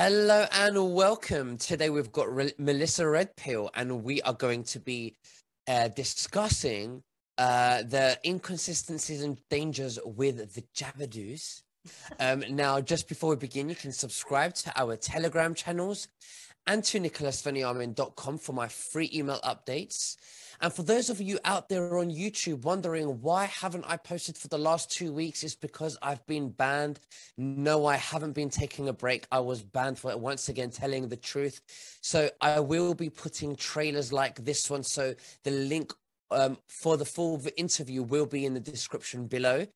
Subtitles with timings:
[0.00, 1.56] Hello and welcome.
[1.56, 5.16] Today we've got Re- Melissa Redpill, and we are going to be
[5.66, 7.02] uh, discussing
[7.36, 11.62] uh, the inconsistencies and dangers with the Jabberdoos.
[12.20, 16.06] Um, now, just before we begin, you can subscribe to our Telegram channels
[16.68, 20.16] and to nicholasveniamin.com for my free email updates.
[20.60, 24.48] And for those of you out there on YouTube wondering why haven't I posted for
[24.48, 27.00] the last two weeks, it's because I've been banned.
[27.38, 29.26] No, I haven't been taking a break.
[29.32, 31.60] I was banned for once again telling the truth.
[32.02, 34.82] So I will be putting trailers like this one.
[34.82, 35.14] So
[35.44, 35.92] the link
[36.30, 39.66] um, for the full interview will be in the description below.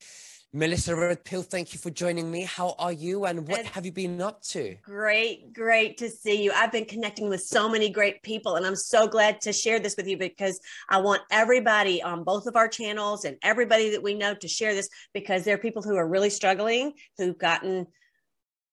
[0.55, 2.43] Melissa Redpill, thank you for joining me.
[2.43, 4.77] How are you and what have you been up to?
[4.83, 6.53] Great, great to see you.
[6.55, 9.97] I've been connecting with so many great people, and I'm so glad to share this
[9.97, 10.61] with you because
[10.91, 14.75] I want everybody on both of our channels and everybody that we know to share
[14.75, 17.87] this because there are people who are really struggling, who've gotten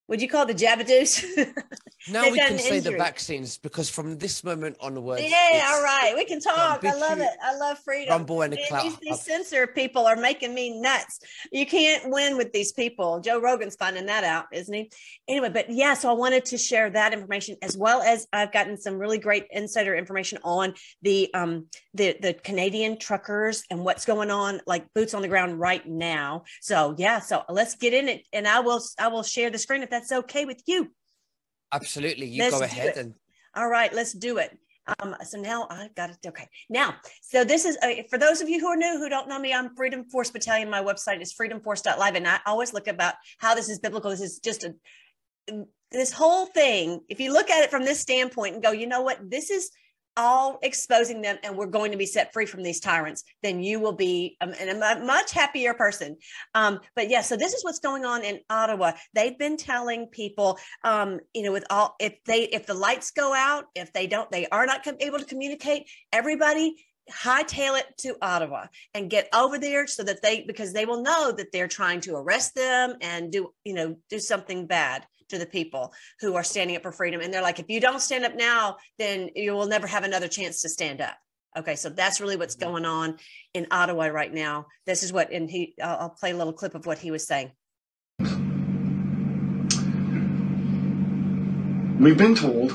[0.09, 1.23] would you call the Jabberdoos?
[2.11, 2.93] now we can say injury.
[2.93, 5.21] the vaccines because from this moment onwards.
[5.21, 6.13] Yeah, all right.
[6.15, 6.83] We can talk.
[6.83, 7.29] I love it.
[7.43, 8.13] I love freedom.
[8.13, 8.83] Rumble and a cloud.
[8.83, 11.19] These, these censor people are making me nuts.
[11.51, 13.19] You can't win with these people.
[13.19, 14.91] Joe Rogan's finding that out, isn't he?
[15.27, 18.77] Anyway, but yeah, so I wanted to share that information as well as I've gotten
[18.77, 20.73] some really great insider information on
[21.03, 25.59] the um the the Canadian truckers and what's going on, like boots on the ground
[25.59, 26.45] right now.
[26.61, 29.83] So yeah, so let's get in it and I will I will share the screen
[29.83, 30.91] if that's okay with you.
[31.71, 32.27] Absolutely.
[32.27, 33.13] You let's go ahead and
[33.55, 34.57] all right, let's do it.
[34.99, 36.17] Um, so now I've got it.
[36.25, 36.47] Okay.
[36.69, 39.39] Now, so this is uh, for those of you who are new, who don't know
[39.39, 40.69] me, I'm Freedom Force Battalion.
[40.69, 42.15] My website is freedomforce.live.
[42.15, 44.09] And I always look about how this is biblical.
[44.09, 44.73] This is just a,
[45.91, 47.01] this whole thing.
[47.07, 49.69] If you look at it from this standpoint and go, you know what, this is
[50.19, 53.79] all exposing them and we're going to be set free from these tyrants, then you
[53.79, 56.17] will be um, a much happier person.
[56.53, 58.91] Um, but yeah, so this is what's going on in Ottawa.
[59.13, 63.33] They've been telling people, um, you know, with all if they if the lights go
[63.33, 65.89] out, if they don't, they are not able to communicate.
[66.11, 66.75] Everybody
[67.09, 71.31] hightail it to Ottawa and get over there so that they because they will know
[71.31, 75.45] that they're trying to arrest them and do you know do something bad to the
[75.45, 77.21] people who are standing up for freedom.
[77.21, 80.27] And they're like, if you don't stand up now, then you will never have another
[80.27, 81.17] chance to stand up.
[81.57, 82.69] Okay, so that's really what's mm-hmm.
[82.69, 83.17] going on
[83.53, 84.67] in Ottawa right now.
[84.85, 87.51] This is what, and he, I'll play a little clip of what he was saying.
[91.99, 92.71] We've been told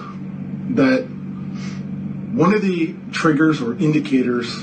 [0.77, 1.07] that
[2.35, 4.55] one of the triggers or indicators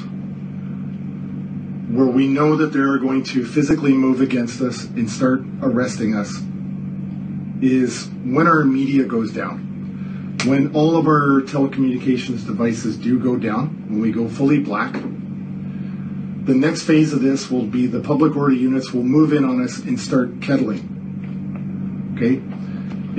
[1.89, 6.41] where we know that they're going to physically move against us and start arresting us
[7.61, 9.69] is when our media goes down.
[10.45, 16.55] When all of our telecommunications devices do go down, when we go fully black, the
[16.55, 19.77] next phase of this will be the public order units will move in on us
[19.79, 20.87] and start kettling.
[22.15, 22.41] Okay?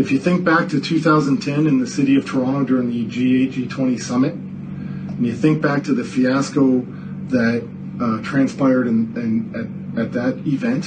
[0.00, 4.00] If you think back to 2010 in the city of Toronto during the G8 G20
[4.00, 6.80] summit, and you think back to the fiasco
[7.28, 7.68] that
[8.00, 10.86] uh, transpired in, in, at, at that event,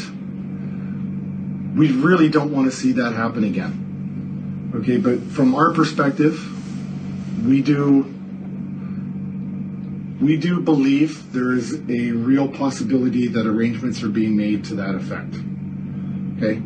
[1.75, 4.71] we really don't want to see that happen again.
[4.75, 6.39] Okay, but from our perspective,
[7.45, 8.11] we do
[10.21, 14.95] we do believe there is a real possibility that arrangements are being made to that
[14.95, 15.35] effect.
[16.37, 16.61] Okay?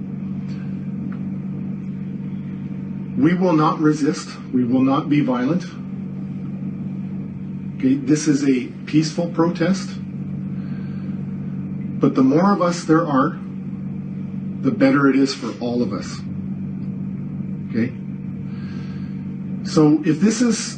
[3.19, 4.29] We will not resist.
[4.53, 5.65] We will not be violent.
[7.77, 9.89] Okay, this is a peaceful protest.
[11.99, 13.39] But the more of us there are,
[14.61, 16.19] the better it is for all of us.
[17.69, 17.93] Okay?
[19.69, 20.77] So if this is,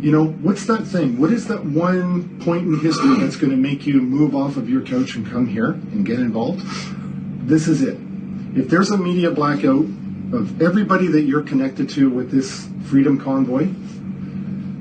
[0.00, 1.18] you know, what's that thing?
[1.18, 4.68] What is that one point in history that's going to make you move off of
[4.68, 6.62] your couch and come here and get involved?
[7.46, 7.98] This is it.
[8.54, 9.86] If there's a media blackout
[10.32, 13.68] of everybody that you're connected to with this freedom convoy,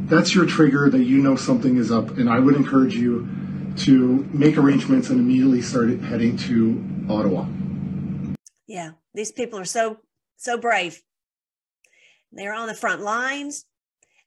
[0.09, 2.18] that's your trigger that you know something is up.
[2.18, 3.30] And I would encourage you
[3.78, 7.46] to make arrangements and immediately start heading to Ottawa.
[8.72, 9.98] Yeah, these people are so
[10.38, 11.04] so brave.
[12.32, 13.66] They're on the front lines,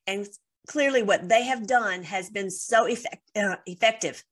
[0.06, 0.28] and
[0.68, 4.22] clearly, what they have done has been so effect, uh, effective.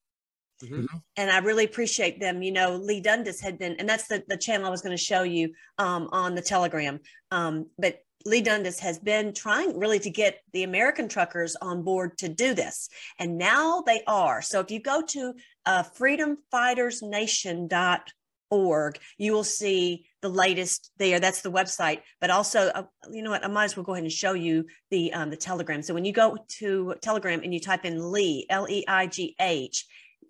[0.62, 0.84] Mm-hmm.
[1.16, 2.42] And I really appreciate them.
[2.42, 5.02] You know, Leigh Dundas had been, and that's the, the channel I was going to
[5.02, 7.00] show you um, on the Telegram.
[7.30, 12.18] Um, but Leigh Dundas has been trying really to get the American truckers on board
[12.18, 12.90] to do this.
[13.18, 14.42] And now they are.
[14.42, 15.32] So if you go to
[15.64, 18.02] uh, freedomfightersnation.org,
[18.52, 21.18] org you will see the latest there.
[21.18, 22.02] That's the website.
[22.20, 23.44] But also uh, you know what?
[23.44, 25.82] I might as well go ahead and show you the um, the telegram.
[25.82, 29.86] So when you go to telegram and you type in Leigh l-e-i-g-h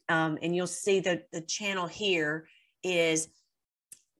[0.09, 2.49] um, and you'll see the the channel here
[2.83, 3.29] is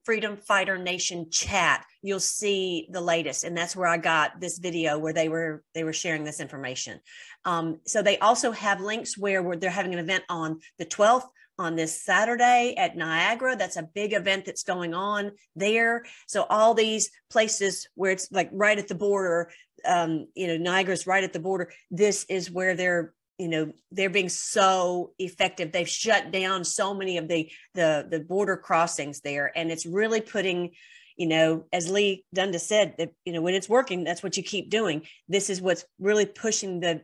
[0.05, 4.99] Freedom Fighter Nation chat, you'll see the latest, and that's where I got this video
[4.99, 7.01] where they were they were sharing this information.
[7.45, 11.27] Um, so they also have links where, where they're having an event on the 12th
[11.63, 13.57] on this Saturday at Niagara.
[13.57, 16.05] That's a big event that's going on there.
[16.27, 19.51] So all these places where it's like right at the border,
[19.87, 21.73] um, you know, Niagara's right at the border.
[21.91, 27.17] This is where they're you know they're being so effective they've shut down so many
[27.17, 30.71] of the the the border crossings there and it's really putting
[31.17, 34.43] you know as leigh dundas said that you know when it's working that's what you
[34.43, 37.01] keep doing this is what's really pushing the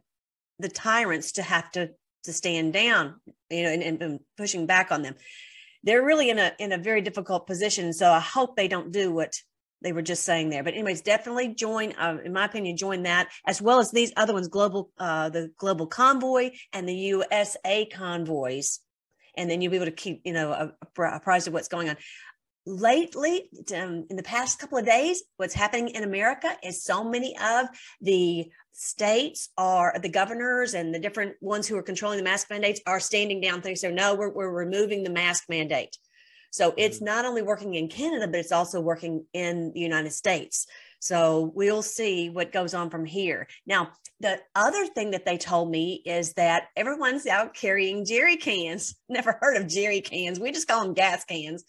[0.59, 1.91] the tyrants to have to
[2.25, 3.21] to stand down
[3.51, 5.15] you know and, and pushing back on them.
[5.85, 9.13] They're really in a in a very difficult position so i hope they don't do
[9.13, 9.35] what
[9.83, 10.65] they were just saying there.
[10.65, 14.33] But anyways definitely join uh, in my opinion join that as well as these other
[14.33, 18.81] ones global uh, the global convoy and the usa convoys.
[19.37, 21.97] And then you'll be able to keep you know apprised of what's going on
[22.69, 27.35] lately um, in the past couple of days what's happening in america is so many
[27.39, 27.67] of
[28.01, 32.81] the states are the governors and the different ones who are controlling the mask mandates
[32.87, 33.61] are standing down.
[33.61, 35.97] They say no we're, we're removing the mask mandate
[36.51, 37.07] so it's mm-hmm.
[37.07, 40.67] not only working in canada but it's also working in the united states
[41.01, 43.91] so we'll see what goes on from here now
[44.21, 49.39] the other thing that they told me is that everyone's out carrying jerry cans never
[49.41, 51.65] heard of jerry cans we just call them gas cans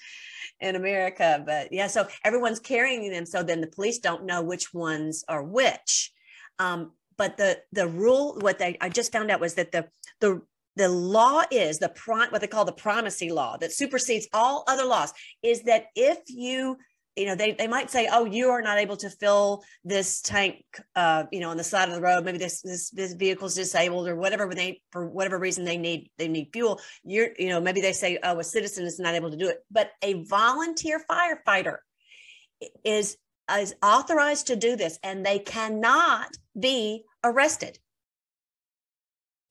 [0.59, 1.41] in America.
[1.45, 3.25] But yeah, so everyone's carrying them.
[3.25, 6.11] So then the police don't know which ones are which.
[6.57, 9.89] Um, but the the rule, what they I just found out was that the
[10.19, 10.41] the
[10.79, 15.11] the law is the what they call the primacy law that supersedes all other laws
[15.43, 16.77] is that if you
[17.17, 20.63] you know they, they might say oh you are not able to fill this tank
[20.95, 22.23] uh, you know on the side of the road.
[22.23, 26.09] Maybe this this this vehicle's disabled or whatever when they for whatever reason they need
[26.17, 26.79] they need fuel.
[27.03, 29.57] You're you know maybe they say oh a citizen is not able to do it.
[29.69, 31.79] But a volunteer firefighter
[32.85, 33.17] is
[33.51, 37.79] is authorized to do this and they cannot be arrested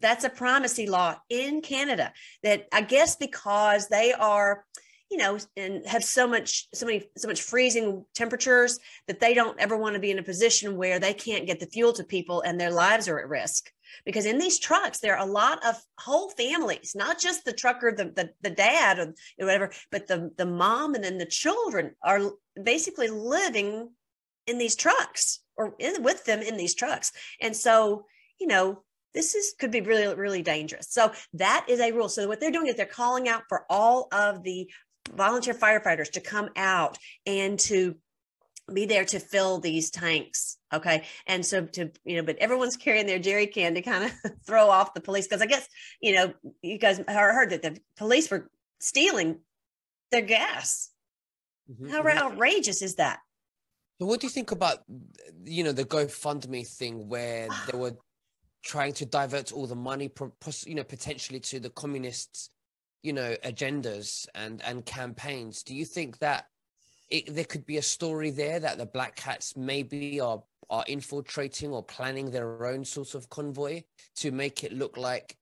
[0.01, 2.13] that's a primacy law in canada
[2.43, 4.65] that i guess because they are
[5.11, 9.59] you know, and have so much, so many, so much freezing temperatures that they don't
[9.59, 12.43] ever want to be in a position where they can't get the fuel to people
[12.43, 13.71] and their lives are at risk.
[14.05, 17.91] Because in these trucks, there are a lot of whole families, not just the trucker,
[17.91, 22.33] the the, the dad or whatever, but the the mom and then the children are
[22.63, 23.89] basically living
[24.47, 27.13] in these trucks or in, with them in these trucks.
[27.41, 28.05] And so,
[28.39, 28.83] you know,
[29.19, 30.87] this is could be really really dangerous.
[30.91, 32.09] So that is a rule.
[32.09, 34.71] So what they're doing is they're calling out for all of the
[35.13, 37.97] volunteer firefighters to come out and to
[38.73, 41.05] be there to fill these tanks okay?
[41.27, 44.13] And so to you know but everyone's carrying their jerry can to kind of
[44.47, 45.67] throw off the police because i guess
[46.03, 48.51] you know you guys heard that the police were
[48.81, 49.41] stealing
[50.11, 50.91] their gas.
[51.71, 52.19] Mm-hmm, how mm-hmm.
[52.19, 53.21] outrageous is that?
[54.01, 54.79] So what do you think about
[55.45, 57.97] you know the gofundme thing where there were
[58.69, 60.11] trying to divert all the money
[60.67, 62.51] you know potentially to the communists
[63.03, 65.63] you know agendas and and campaigns.
[65.63, 66.47] Do you think that
[67.11, 71.71] it, there could be a story there that the black hats maybe are are infiltrating
[71.71, 73.83] or planning their own sort of convoy
[74.17, 75.35] to make it look like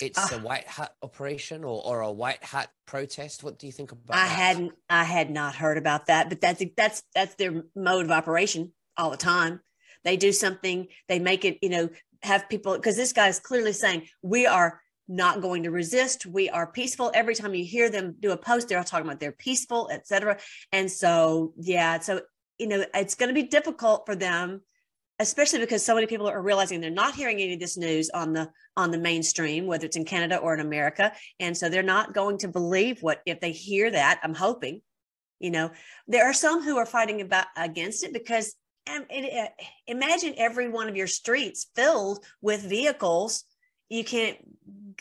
[0.00, 3.44] it's uh, a white hat operation or, or a white hat protest?
[3.44, 4.28] What do you think about i that?
[4.28, 8.72] hadn't i had not heard about that but that's that's that's their mode of operation
[8.96, 9.60] all the time.
[10.02, 11.90] They do something they make it you know
[12.22, 16.24] have people because this guy is clearly saying we are not going to resist.
[16.24, 17.10] We are peaceful.
[17.12, 20.38] Every time you hear them do a post, they're all talking about they're peaceful, etc.
[20.72, 22.20] And so, yeah, so
[22.58, 24.60] you know, it's going to be difficult for them,
[25.18, 28.32] especially because so many people are realizing they're not hearing any of this news on
[28.34, 32.14] the on the mainstream, whether it's in Canada or in America, and so they're not
[32.14, 34.20] going to believe what if they hear that.
[34.22, 34.82] I'm hoping,
[35.40, 35.70] you know,
[36.06, 38.54] there are some who are fighting about against it because.
[38.86, 43.44] It, uh, imagine every one of your streets filled with vehicles.
[43.88, 44.38] You can't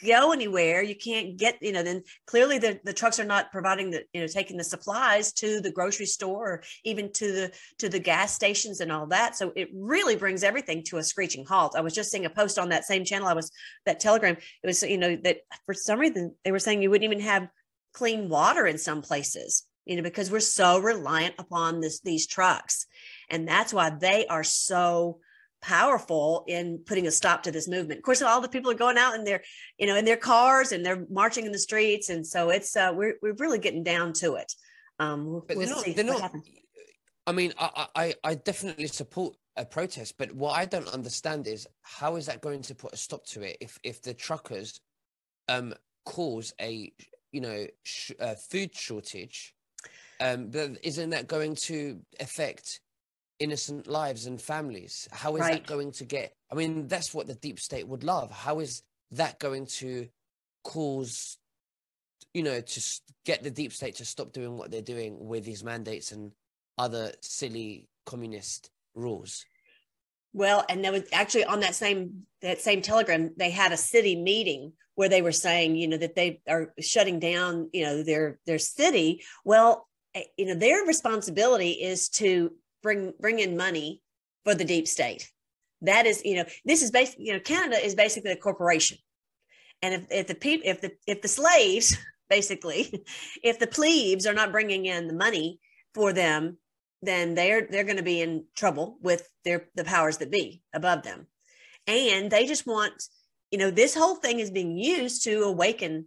[0.08, 0.82] go anywhere.
[0.82, 4.22] You can't get you know then clearly the, the trucks are not providing the you
[4.22, 8.34] know taking the supplies to the grocery store or even to the to the gas
[8.34, 9.36] stations and all that.
[9.36, 11.76] So it really brings everything to a screeching halt.
[11.76, 13.52] I was just seeing a post on that same channel i was
[13.86, 17.12] that telegram it was you know that for some reason they were saying you wouldn't
[17.12, 17.48] even have
[17.94, 22.86] clean water in some places you know because we're so reliant upon this these trucks
[23.30, 25.20] and that's why they are so
[25.62, 28.00] powerful in putting a stop to this movement.
[28.00, 29.44] Of course, all the people are going out in their,
[29.78, 32.92] you know, in their cars and they're marching in the streets, and so it's uh,
[32.94, 34.54] we're we're really getting down to it.
[35.00, 36.32] Um, but we'll they're not, they're not
[37.28, 41.68] I mean, I, I I definitely support a protest, but what I don't understand is
[41.82, 44.82] how is that going to put a stop to it if if the truckers
[45.48, 45.74] um
[46.06, 46.92] cause a
[47.32, 49.54] you know sh- a food shortage
[50.20, 52.82] Um, but isn't that going to affect
[53.40, 55.08] innocent lives and families?
[55.12, 55.54] How is Right.
[55.54, 56.36] that going to get?
[56.52, 58.32] I mean, that's what the deep state would love.
[58.32, 60.10] How is that going to
[60.64, 61.38] cause,
[62.34, 62.82] you know, to
[63.26, 66.34] get the deep state to stop doing what they're doing with these mandates and
[66.78, 69.46] other silly communist rules?
[70.34, 74.16] Well, and there was actually on that same that same telegram, they had a city
[74.16, 78.40] meeting where they were saying, you know, that they are shutting down, you know, their
[78.46, 79.24] their city.
[79.44, 79.88] Well,
[80.20, 82.52] Eh, you know, their responsibility is to
[82.84, 84.02] bring bring in money
[84.44, 85.30] for the deep state.
[85.82, 88.98] That is, you know, this is basically, you know, Canada is basically a corporation.
[89.82, 91.98] And if, if the people, if the if the slaves,
[92.30, 93.04] basically,
[93.44, 95.60] if the plebes are not bringing in the money
[95.94, 96.58] for them,
[97.02, 101.04] then they're they're going to be in trouble with their the powers that be above
[101.04, 101.28] them
[101.88, 102.94] and they just want
[103.52, 106.06] you know this whole thing is being used to awaken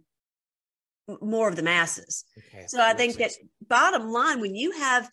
[1.21, 2.65] more of the masses Okay.
[2.67, 3.31] so i think that.
[3.73, 5.09] Bottom line when you have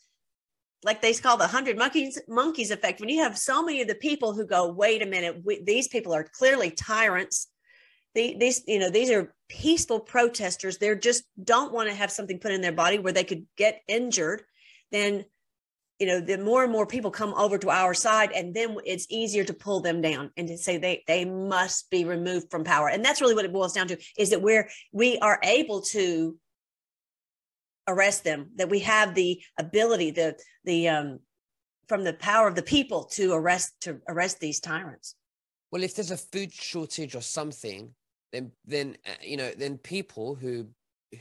[0.85, 3.95] like they call the 100 monkeys monkeys effect when you have so many of the
[3.95, 7.49] people who go wait a minute we, these people are clearly tyrants.
[8.14, 10.76] The, these you know these are peaceful protesters.
[10.76, 13.81] They're just don't want to have something put in their body where they could get
[13.88, 14.43] injured.
[14.93, 15.25] Then
[15.99, 19.07] you know the more and more people come over to our side and then it's
[19.09, 22.88] easier to pull them down and to say they they must be removed from power.
[22.90, 26.37] And that's really what it boils down to is that we're we are able to
[27.90, 31.18] arrest them that we have the ability the the um
[31.88, 35.16] from the power of the people to arrest to arrest these tyrants
[35.70, 37.94] Well, if there's a food shortage or something,
[38.32, 40.66] then then uh, you know then people who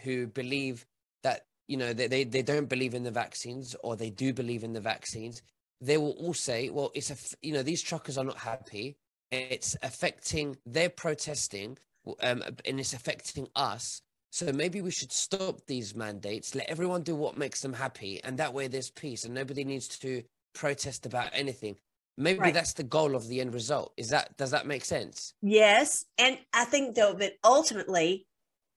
[0.04, 0.86] who believe
[1.24, 4.64] that you know they, they they don't believe in the vaccines or they do believe
[4.64, 5.42] in the vaccines,
[5.82, 8.98] they will all say, well, it's a you know these truckers are not happy.
[9.32, 11.78] It's affecting they're protesting,
[12.22, 14.02] um, and it's affecting us.
[14.32, 16.54] So maybe we should stop these mandates.
[16.56, 19.88] Let everyone do what makes them happy, and that way there's peace, and nobody needs
[20.00, 21.78] to protest about anything.
[22.18, 22.54] Maybe Right.
[22.54, 23.94] that's the goal of the end result.
[23.98, 25.34] Is that does that make sense?
[25.42, 28.28] Yes, and I think though that ultimately,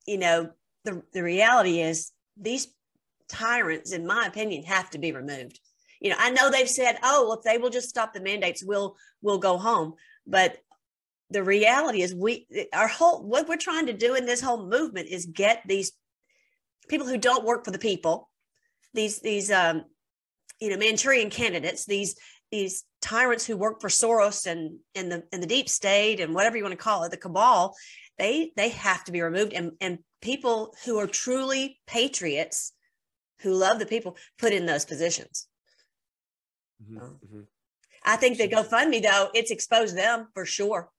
[0.06, 0.52] you know,
[0.85, 2.68] the the reality is these
[3.28, 5.61] tyrants, in my opinion, have to be removed.
[6.00, 8.64] You know, I know they've said, "Oh, well, if they will just stop the mandates,
[8.64, 9.94] we'll we'll go home,"
[10.26, 10.59] but
[11.32, 15.08] the reality is, we our whole what we're trying to do in this whole movement
[15.08, 15.92] is get these
[16.88, 18.28] people who don't work for the people,
[18.94, 19.84] these these um,
[20.60, 22.16] you know Manchurian candidates, these
[22.50, 26.56] these tyrants who work for Soros and and the and the deep state and whatever
[26.56, 27.74] you want to call it, the cabal,
[28.18, 29.52] they they have to be removed.
[29.52, 32.72] And and people who are truly patriots,
[33.40, 35.48] who love the people, put in those positions.
[36.84, 37.18] Mhm, Oh.
[37.26, 37.46] mhm.
[38.04, 38.64] I think the Sure.
[38.64, 40.90] GoFundMe though, it's exposed them for sure.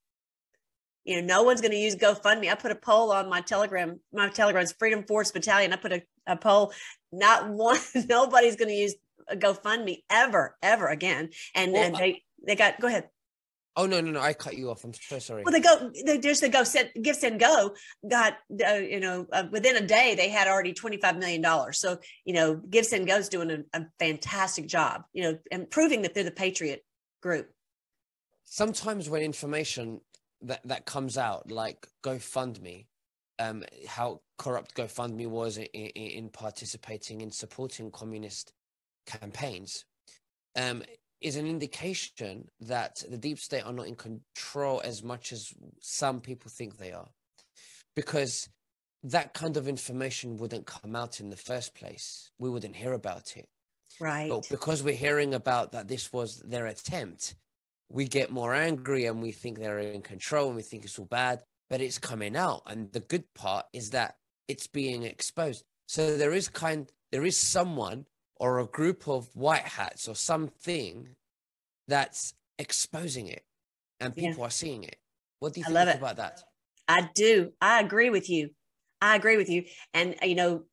[1.04, 2.50] You know, no one's going to use GoFundMe.
[2.50, 4.00] I put a poll on my Telegram.
[4.12, 5.72] My Telegram's Freedom Force Battalion.
[5.72, 6.72] I put a, a poll.
[7.12, 7.78] Not one.
[8.08, 8.94] Nobody's going to use
[9.32, 11.30] GoFundMe ever, ever again.
[11.54, 12.80] And Well, and they they got.
[12.80, 13.08] Go ahead.
[13.76, 14.20] Oh no, no, no!
[14.20, 14.84] I cut you off.
[14.84, 15.42] I'm so sorry.
[15.42, 15.90] Well, they go.
[16.06, 17.74] they- There's the Go Send Give Send Go.
[18.08, 21.80] Got uh, you know uh, within a day they had already 25 million dollars.
[21.80, 25.02] So you know Give Send Go's doing a, a fantastic job.
[25.12, 26.84] You know, and proving that they're the patriot
[27.20, 27.50] group.
[28.44, 30.00] Sometimes when information
[30.44, 32.86] that that comes out, like GoFundMe,
[33.38, 38.52] um, how corrupt GoFundMe was in, in, in participating in supporting communist
[39.06, 39.84] campaigns,
[40.56, 40.82] um,
[41.20, 46.20] is an indication that the deep state are not in control as much as some
[46.20, 47.08] people think they are,
[47.96, 48.48] because
[49.02, 52.30] that kind of information wouldn't come out in the first place.
[52.38, 53.48] We wouldn't hear about it.
[54.00, 54.28] Right.
[54.28, 57.34] But because we're hearing about that this was their attempt,
[57.94, 61.04] we get more angry and we think they're in control and we think it's all
[61.04, 62.62] bad, but it's coming out.
[62.66, 64.16] And the good part is that
[64.48, 65.62] it's being exposed.
[65.86, 68.06] So there is kind there is someone
[68.40, 71.14] or a group of white hats or something
[71.86, 73.44] that's exposing it
[74.00, 74.30] and Yeah.
[74.30, 74.96] people are seeing it.
[75.38, 76.42] What do you I think about that?
[76.88, 77.52] I do.
[77.60, 78.50] I agree with you.
[79.00, 79.66] I agree with you.
[79.92, 80.64] And uh, you know,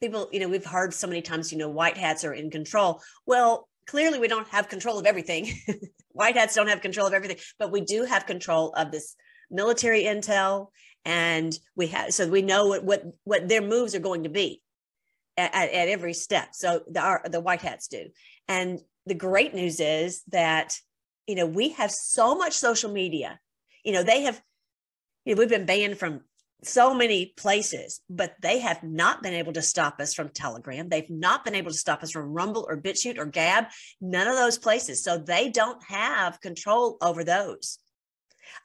[0.00, 3.02] people, you know, we've heard so many times, you know, white hats are in control.
[3.26, 5.52] Well, clearly we don't have control of everything.
[6.12, 9.16] white hats don't have control of everything, but we do have control of this
[9.50, 10.68] military intel
[11.04, 14.62] and we have so we know what what what their moves are going to be
[15.36, 16.50] at, at, at every step.
[16.52, 18.10] So the our, the white hats do.
[18.46, 20.78] And the great news is that
[21.26, 23.40] you know, we have so much social media.
[23.84, 24.40] You know, they have
[25.24, 26.20] you know, we've been banned from
[26.62, 30.88] so many places, but they have not been able to stop us from Telegram.
[30.88, 33.66] They've not been able to stop us from Rumble or BitChute or Gab,
[34.00, 35.02] none of those places.
[35.02, 37.78] So they don't have control over those.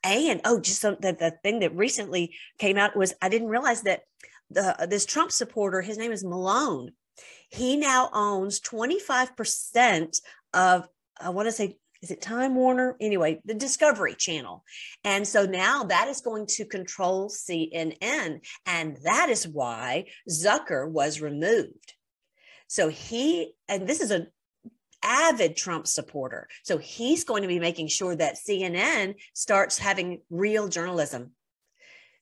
[0.04, 3.84] And oh, just some, the, the thing that recently came out was I didn't realize
[3.84, 4.02] that
[4.50, 6.92] the this Trump supporter, his name is Malone.
[7.50, 10.20] He now owns 25%
[10.54, 10.88] of,
[11.20, 12.96] I want to say, is it Time Warner?
[13.00, 14.64] Anyway, the Discovery Channel.
[15.04, 18.40] And so now that is going to control CNN.
[18.66, 21.94] And that is why Zucker was removed.
[22.68, 24.28] So he, and this is an
[25.04, 26.48] avid Trump supporter.
[26.64, 31.32] So he's going to be making sure that CNN starts having real journalism.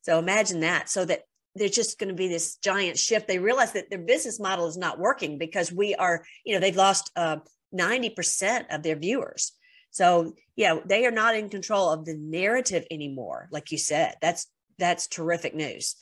[0.01, 0.89] So imagine that.
[0.89, 1.21] So that
[1.55, 3.27] there's just going to be this giant shift.
[3.27, 6.75] They realize that their business model is not working because we are, you know, they've
[6.75, 7.37] lost uh,
[7.73, 9.53] 90% of their viewers.
[9.93, 13.47] So yeah, they are not in control of the narrative anymore.
[13.51, 14.47] Like you said, that's
[14.79, 15.95] that's terrific news.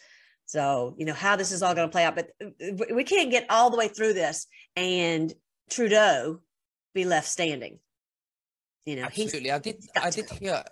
[0.46, 2.32] So you know how this is all going to play out, but
[2.94, 5.32] we can't get all the way through this and
[5.70, 6.40] Trudeau
[6.94, 7.80] be left standing.
[8.86, 9.52] You know, absolutely.
[9.52, 9.84] I did.
[10.02, 10.64] I did hear.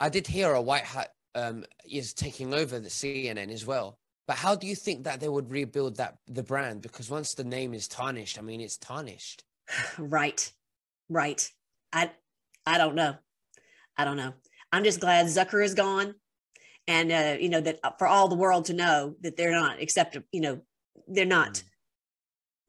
[0.00, 3.98] I did hear a white hat um, is taking over the CNN as well.
[4.26, 6.80] But how do you think that they would rebuild that the brand?
[6.80, 9.44] Because once the name is tarnished, I mean, it's tarnished.
[9.98, 10.50] Right,
[11.08, 11.50] right.
[11.94, 12.10] I,
[12.66, 13.14] I don't know.
[13.96, 14.34] I don't know.
[14.72, 16.14] I'm just glad Zucker is gone,
[16.88, 19.80] and uh, you know that uh, for all the world to know that they're not
[19.80, 20.18] accept.
[20.32, 20.60] You know,
[21.06, 21.62] they're not mm.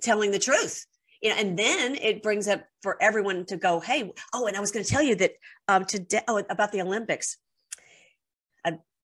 [0.01, 0.85] telling the truth
[1.25, 4.59] you know, and then it brings up for everyone to go, hey, oh, and I
[4.59, 5.31] was going to tell you that
[5.67, 7.37] um, today oh, about the Olympics.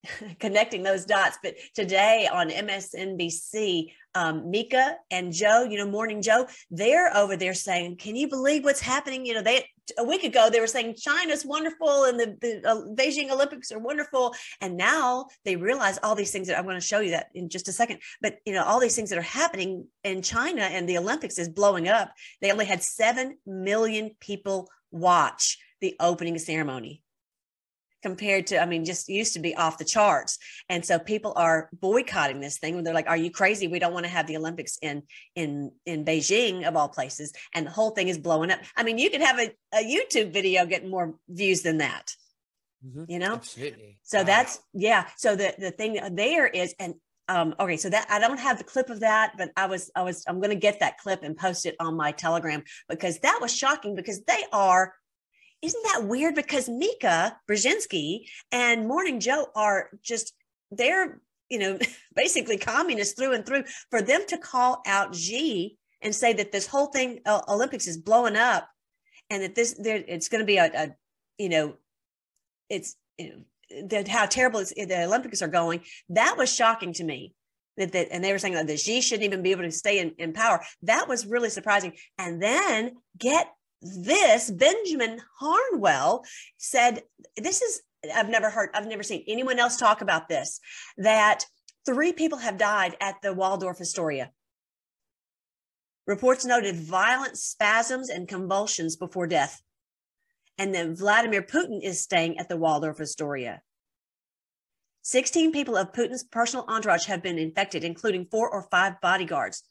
[0.39, 1.38] connecting those dots.
[1.43, 7.53] But today on MSNBC, um, Mika and Joe, you know, Morning Joe, they're over there
[7.53, 9.65] saying, "Can you believe what's happening?" You know, they
[9.98, 13.79] a week ago they were saying China's wonderful and the, the uh, Beijing Olympics are
[13.79, 17.27] wonderful, and now they realize all these things that I'm going to show you that
[17.34, 18.00] in just a second.
[18.22, 21.50] But you know, all these things that are happening in China and the Olympics is
[21.50, 22.12] blowing up.
[22.41, 27.01] They only had seven million people watch the opening ceremony
[28.01, 30.38] compared to, I mean, just used to be off the charts.
[30.70, 33.67] And so people are boycotting this thing when they're like, are you crazy?
[33.67, 35.03] We don't want to have the Olympics in,
[35.36, 37.34] in, in Beijing of all places.
[37.53, 38.60] And the whole thing is blowing up.
[38.75, 42.15] I mean, you could have a, a YouTube video getting more views than that.
[42.86, 43.03] Mm-hmm.
[43.08, 44.00] You know, absolutely.
[44.01, 44.24] So wow.
[44.24, 45.07] that's yeah.
[45.18, 46.96] So the the thing there is, and
[47.27, 50.01] um, okay, so that I don't have the clip of that, but I was I
[50.01, 53.37] was I'm going to get that clip and post it on my Telegram because that
[53.40, 54.94] was shocking because they are
[55.61, 56.35] isn't that weird?
[56.35, 60.33] Because Mika Brzezinski and Morning Joe are just,
[60.71, 61.77] they're, you know,
[62.15, 63.63] basically communists through and through.
[63.89, 67.97] For them to call out Xi and say that this whole thing, uh, Olympics is
[67.97, 68.67] blowing up
[69.29, 70.95] and that this, there, it's going to be a, a,
[71.37, 71.75] you know,
[72.69, 75.81] it's, you know, that how terrible the Olympics are going.
[76.09, 77.33] That was shocking to me.
[77.77, 80.13] That, that and they were saying that Xi shouldn't even be able to stay in,
[80.17, 80.61] in power.
[80.83, 81.93] That was really surprising.
[82.17, 83.47] And then get
[83.81, 86.24] this benjamin harnwell
[86.57, 87.01] said
[87.37, 87.81] this is
[88.13, 90.59] i've never heard i've never seen anyone else talk about this
[90.98, 91.46] that
[91.85, 94.31] three people have died at the waldorf astoria.
[96.07, 99.61] Reports noted violent spasms and convulsions before death
[100.57, 103.61] and then vladimir putin is staying at the waldorf astoria.
[105.03, 109.63] 16 people of putin's personal entourage have been infected including four or five bodyguards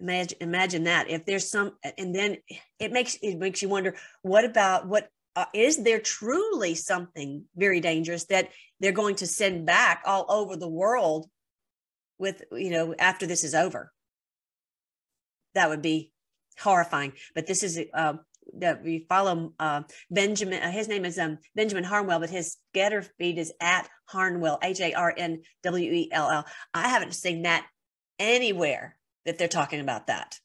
[0.00, 1.08] Imagine, imagine that.
[1.08, 2.38] If there's some, and then
[2.78, 7.80] it makes it makes you wonder what about what uh, is there truly something very
[7.80, 11.28] dangerous that they're going to send back all over the world
[12.18, 13.92] with you know after this is over?
[15.54, 16.12] That would be
[16.58, 17.12] horrifying.
[17.34, 18.14] But this is uh,
[18.58, 23.08] that we follow uh, benjamin uh, his name is um, benjamin harnwell but his GETTR
[23.18, 27.66] feed is at harnwell h-a-r-n-w-e-l-l i haven't seen that
[28.18, 30.38] anywhere that they're talking about that.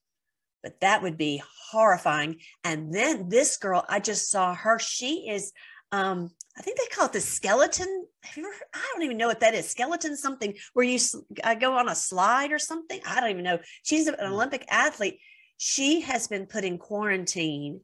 [0.64, 2.38] But that would be horrifying.
[2.64, 4.78] And then this girl, I just saw her.
[4.80, 5.54] She is,
[5.92, 8.06] um, I think they call it the skeleton.
[8.24, 8.54] Have you ever?
[8.54, 8.64] Heard?
[8.74, 9.70] I don't even know what that is.
[9.70, 11.00] Skeleton something where you
[11.44, 13.00] uh, go on a slide or something.
[13.06, 13.60] I don't even know.
[13.84, 14.34] She's an hmm.
[14.34, 15.20] Olympic athlete.
[15.58, 17.82] She has been put in quarantine.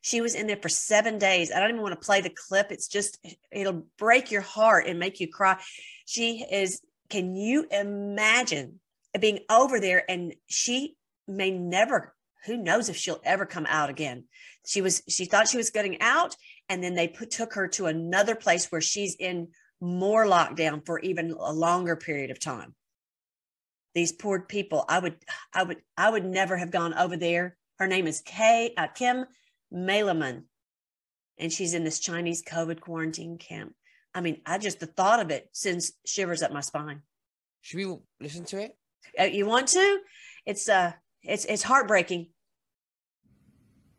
[0.00, 1.52] She was in there for seven days.
[1.52, 2.72] I don't even want to play the clip.
[2.72, 5.60] It's just, it'll break your heart and make you cry.
[6.06, 8.80] She is, can you imagine
[9.20, 10.96] being over there and she
[11.28, 12.14] may never
[12.46, 14.24] who knows if she'll ever come out again.
[14.66, 16.36] She was she thought she was getting out
[16.68, 19.48] and then they put took her to another place where she's in
[19.80, 22.74] more lockdown for even a longer period of time.
[23.94, 25.16] These poor people i would
[25.52, 27.56] i would i would never have gone over there.
[27.78, 29.26] Her name is Kay, uh, kim
[29.72, 30.44] Meylemans,
[31.38, 33.74] and she's in this chinese covid quarantine camp.
[34.14, 37.02] I mean i just the thought of it sends shivers up my spine.
[37.60, 38.76] Should we listen to it
[39.32, 40.00] you want to?
[40.46, 42.28] It's uh, it's it's heartbreaking.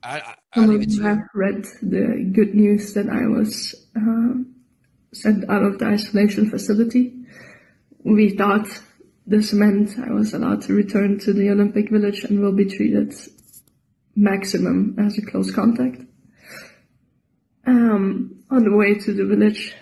[0.03, 4.33] I, I, Some of you have read the good news that I was uh,
[5.13, 7.13] sent out of the isolation facility.
[8.03, 8.67] We thought
[9.25, 13.13] this meant I was allowed to return to the Olympic Village and will be treated
[14.15, 16.01] maximum as a close contact.
[17.65, 19.73] Um, on the way to the village,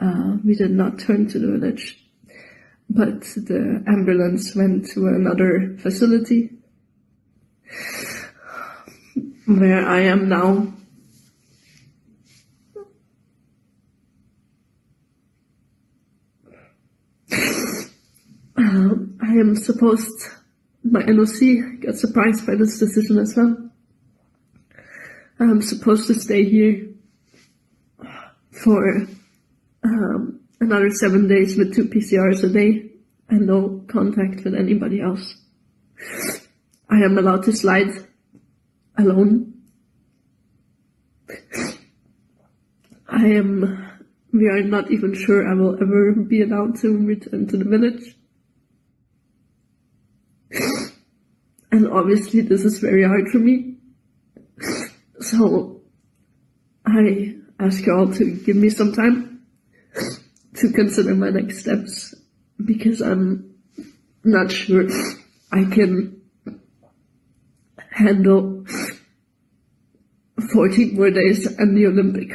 [0.00, 2.05] uh, we did not turn to the village,
[2.88, 6.50] but the ambulance went to another facility
[9.46, 10.72] where I am now.
[18.58, 20.18] Uh, I am supposed,
[20.82, 23.70] my NOC got surprised by this decision as well.
[25.38, 26.88] I'm supposed to stay here
[28.50, 29.06] for
[29.84, 32.75] um, another seven days with two PCRs a day
[33.28, 35.36] and no contact with anybody else.
[36.88, 37.90] I am allowed to slide
[38.98, 39.54] alone.
[43.08, 47.56] I am, we are not even sure I will ever be allowed to return to
[47.56, 48.16] the village.
[51.72, 53.76] and obviously this is very hard for me.
[55.20, 55.80] So
[56.86, 59.42] I ask you all to give me some time
[60.54, 62.14] to consider my next steps
[62.64, 63.54] because I'm
[64.24, 64.86] not sure
[65.52, 66.20] I can
[67.90, 68.64] handle
[70.52, 72.30] 14 more days and the Olympic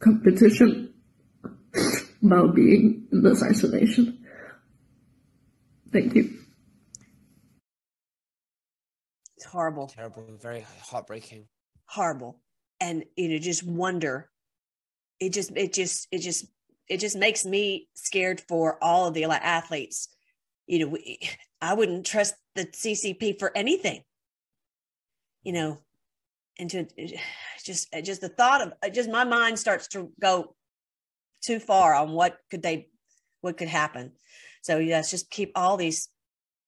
[0.00, 0.92] competition
[2.20, 4.24] while being in this isolation.
[5.92, 6.30] Thank you.
[9.36, 9.86] It's horrible.
[9.86, 11.46] Terrible, very heartbreaking.
[11.86, 12.40] Horrible.
[12.80, 14.30] And you know, just wonder.
[15.20, 16.46] It just it just it just
[16.88, 20.08] it just makes me scared for all of the athletes.
[20.66, 21.20] You know, we,
[21.60, 24.02] I wouldn't trust the CCP for anything.
[25.42, 25.78] You know,
[26.58, 26.86] and to
[27.64, 30.54] just just the thought of just my mind starts to go
[31.42, 32.88] too far on what could they
[33.40, 34.12] what could happen.
[34.62, 36.08] So yes, just keep all these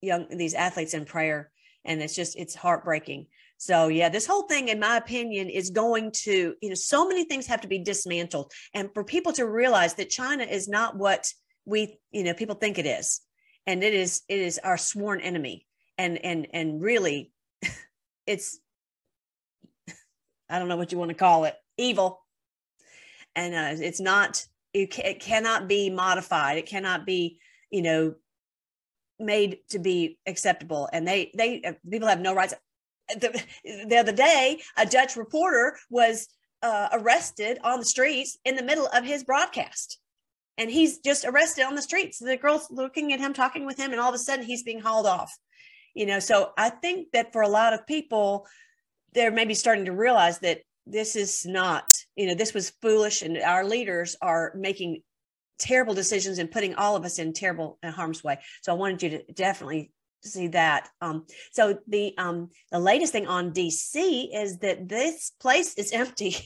[0.02, 1.50] young these athletes in prayer,
[1.85, 3.26] and it's just it's heartbreaking.
[3.58, 7.24] So yeah, this whole thing, in my opinion, is going to, you know, so many
[7.24, 8.52] things have to be dismantled.
[8.74, 11.32] And for people to realize that China is not what
[11.64, 13.20] we, you know, people think it is.
[13.66, 15.66] And it is, it is our sworn enemy.
[15.98, 17.32] And and and really,
[18.26, 18.58] it's
[20.50, 22.20] I don't know what you want to call it, evil.
[23.34, 26.58] And uh, it's not, it, it cannot be modified.
[26.58, 27.38] It cannot be,
[27.70, 28.14] you know,
[29.18, 30.88] made to be acceptable.
[30.92, 32.54] And they, they, uh, people have no rights
[33.08, 33.42] the,
[33.88, 36.28] the other day, a Dutch reporter was
[36.62, 39.98] uh, arrested on the streets in the middle of his broadcast.
[40.58, 42.18] And he's just arrested on the streets.
[42.18, 44.80] The girl's looking at him, talking with him, and all of a sudden he's being
[44.80, 45.36] hauled off.
[45.94, 48.46] You know, so I think that for a lot of people,
[49.12, 53.38] they're maybe starting to realize that this is not, you know, this was foolish, and
[53.38, 55.02] our leaders are making
[55.58, 58.38] terrible decisions and putting all of us in terrible and harm's way.
[58.62, 59.90] So I wanted you to definitely
[60.26, 60.88] see that.
[61.00, 66.36] Um, so the um, the latest thing on DC is that this place is empty.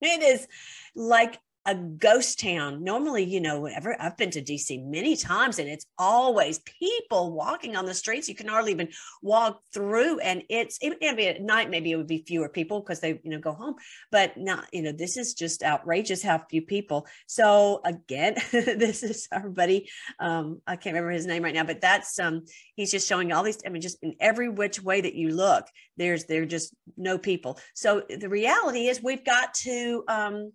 [0.00, 0.46] it is
[0.94, 1.38] like
[1.68, 2.82] a ghost town.
[2.82, 7.76] Normally, you know, whenever I've been to DC many times and it's always people walking
[7.76, 8.26] on the streets.
[8.26, 8.88] You can hardly even
[9.20, 10.18] walk through.
[10.20, 13.30] And it's it, be at night, maybe it would be fewer people because they, you
[13.30, 13.74] know, go home.
[14.10, 17.06] But not, you know, this is just outrageous how few people.
[17.26, 19.90] So again, this is our buddy.
[20.18, 23.42] Um, I can't remember his name right now, but that's um he's just showing all
[23.42, 25.66] these, I mean, just in every which way that you look,
[25.98, 27.58] there's there just no people.
[27.74, 30.52] So the reality is we've got to um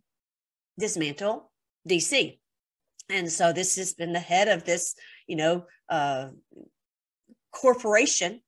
[0.78, 1.52] dismantle
[1.90, 2.40] DC.
[3.10, 4.96] And so this has been the head of this,
[5.28, 6.30] you know, uh,
[7.52, 8.42] corporation.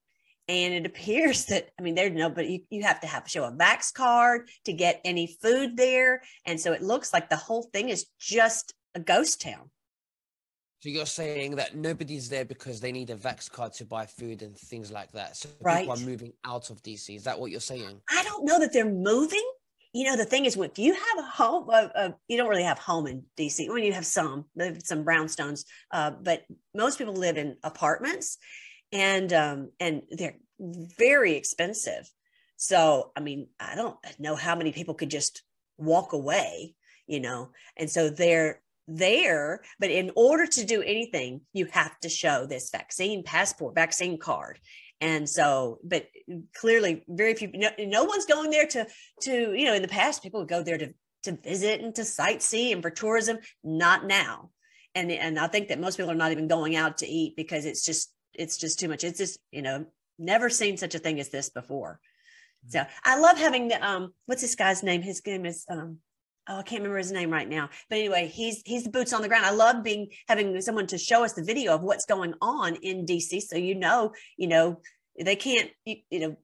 [0.47, 3.51] And it appears that, I mean, there's nobody, you, you have to have show a
[3.51, 6.21] Vax card to get any food there.
[6.45, 9.69] And so it looks like the whole thing is just a ghost town.
[10.81, 14.43] So you're saying that nobody's there because they need a Vax card to buy food
[14.43, 15.35] and things like that.
[15.35, 15.79] So right.
[15.79, 17.15] people are moving out of DC.
[17.15, 18.01] Is that what you're saying?
[18.07, 19.43] I don't know that they're moving
[19.95, 22.63] you know the thing is if you have a home uh, uh, you don't really
[22.63, 24.43] have home in dc when you have some
[24.84, 28.38] some brownstones uh, but most people live in apartments
[28.91, 32.10] and um, and they're very expensive.
[32.58, 35.43] So i mean i don't know how many people could just
[35.77, 36.73] walk away
[37.08, 42.10] you know and so they're there but in order to do anything you have to
[42.10, 44.60] show this vaccine passport vaccine card
[45.01, 46.08] and so but
[46.55, 48.88] clearly very few no, no one's going there to
[49.21, 50.93] to you know in the past people would go there to
[51.25, 54.51] to visit and to sightsee and for tourism not now.
[54.93, 57.65] And and i think that most people are not even going out to eat because
[57.65, 59.03] it's just it's just too much.
[59.03, 59.86] It's just you know
[60.17, 61.99] never seen such a thing as this before.
[62.65, 62.71] Mm-hmm.
[62.71, 65.01] so i love having the um what's this guy's name?
[65.01, 65.97] His name is um
[66.47, 67.69] oh, I can't remember his name right now.
[67.89, 69.45] But anyway, he's he's the boots on the ground.
[69.45, 73.05] I love being having someone to show us the video of what's going on in
[73.05, 74.81] DC, so you know, you know,
[75.23, 76.36] they can't, you, you know,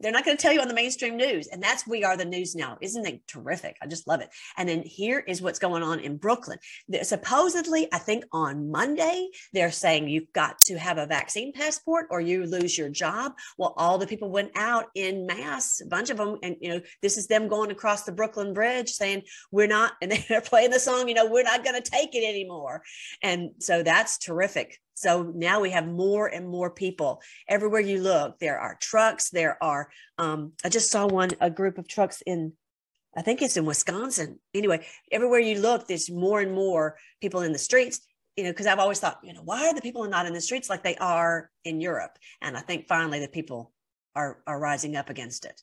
[0.00, 1.48] they're not going to tell you on the mainstream news.
[1.48, 2.78] And that's We Are the News now.
[2.80, 3.76] Isn't it terrific?
[3.82, 4.30] I just love it.
[4.56, 6.58] And then here is what's going on in Brooklyn.
[7.02, 12.20] Supposedly, I think on Monday, they're saying you've got to have a vaccine passport or
[12.20, 13.32] you lose your job.
[13.56, 16.38] Well, all the people went out in mass, a bunch of them.
[16.42, 20.12] And, you know, this is them going across the Brooklyn Bridge saying, we're not, and
[20.28, 22.82] they're playing the song, you know, we're not going to take it anymore.
[23.22, 24.78] And so that's terrific.
[24.98, 28.40] So now we have more and more people everywhere you look.
[28.40, 29.30] There are trucks.
[29.30, 32.54] There are, um, I just saw one, a group of trucks in,
[33.16, 34.40] I think it's in Wisconsin.
[34.52, 38.00] Anyway, everywhere you look, there's more and more people in the streets,
[38.36, 40.40] you know, because I've always thought, you know, why are the people not in the
[40.40, 42.18] streets like they are in Europe?
[42.42, 43.72] And I think finally the people
[44.16, 45.62] are, are rising up against it.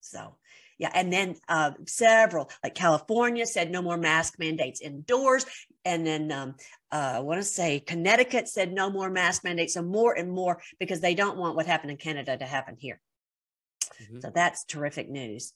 [0.00, 0.36] So
[0.78, 0.90] yeah.
[0.94, 5.44] And then uh, several, like California said no more mask mandates indoors.
[5.84, 6.54] And then um,
[6.92, 9.74] uh, I want to say Connecticut said no more mask mandates.
[9.74, 13.00] So more and more because they don't want what happened in Canada to happen here.
[14.02, 14.20] Mm-hmm.
[14.20, 15.52] So that's terrific news.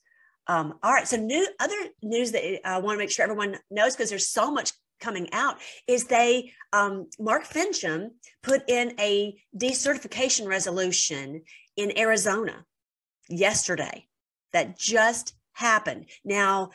[0.49, 1.07] Um, all right.
[1.07, 4.51] So new other news that I want to make sure everyone knows because there's so
[4.51, 5.57] much coming out
[5.87, 8.11] is they um, Mark Finchem
[8.43, 11.43] put in a decertification resolution
[11.77, 12.65] in Arizona
[13.29, 14.07] yesterday
[14.53, 16.07] that just happened.
[16.25, 16.71] Now,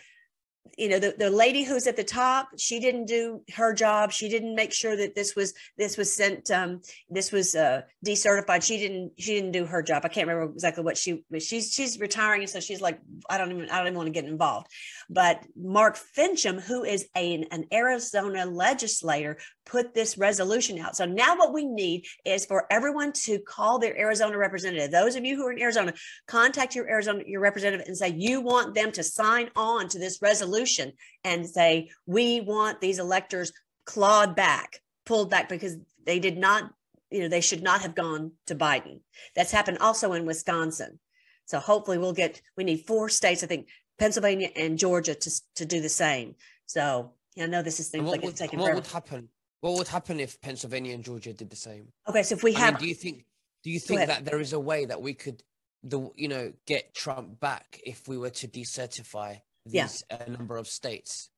[0.78, 4.12] you know the, the lady who's at the top she didn't do her job.
[4.12, 8.64] She didn't make sure that this was this was sent um this was uh decertified.
[8.64, 10.04] She didn't she didn't do her job.
[10.04, 13.52] I can't remember exactly what she she's she's retiring and so she's like i don't
[13.52, 14.68] even i don't even want to get involved.
[15.10, 19.38] But mark finchem who is a, an arizona legislator
[19.68, 23.98] put this resolution out so now what we need is for everyone to call their
[23.98, 25.94] arizona representative those of you who are in arizona
[26.28, 30.22] contact your arizona your representative and say you want them to sign on to this
[30.22, 33.52] resolution and say, we want these electors
[33.86, 36.72] clawed back, pulled back because they did not,
[37.10, 39.02] you know, they should not have gone to Biden.
[39.36, 41.00] That's happened also in Wisconsin.
[41.46, 45.66] So hopefully we'll get, we need four states, I think Pennsylvania and Georgia to, to
[45.66, 46.36] do the same.
[46.66, 48.82] So I know this is things like would, it's taking What forever.
[48.82, 49.30] would happen?
[49.62, 51.88] What would happen if Pennsylvania and Georgia did the same?
[52.08, 53.26] Okay, so if we I have, mean, do you think
[53.64, 55.42] do you think that there is a way that we could
[55.84, 60.24] the you know get Trump back if we were to decertify these yeah.
[60.26, 61.30] a number of states.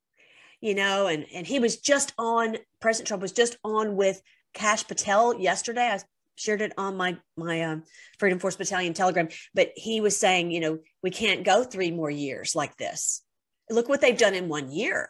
[0.62, 2.58] You know, and and he was just on.
[2.82, 4.22] President Trump was just on with
[4.54, 5.88] Kash Patel yesterday.
[5.88, 6.00] I
[6.36, 7.84] shared it on my my um,
[8.18, 9.30] Freedom Force Battalion Telegram.
[9.54, 13.24] But he was saying, you know, we can't go three more years like this.
[13.70, 15.10] Look what they've done in one year.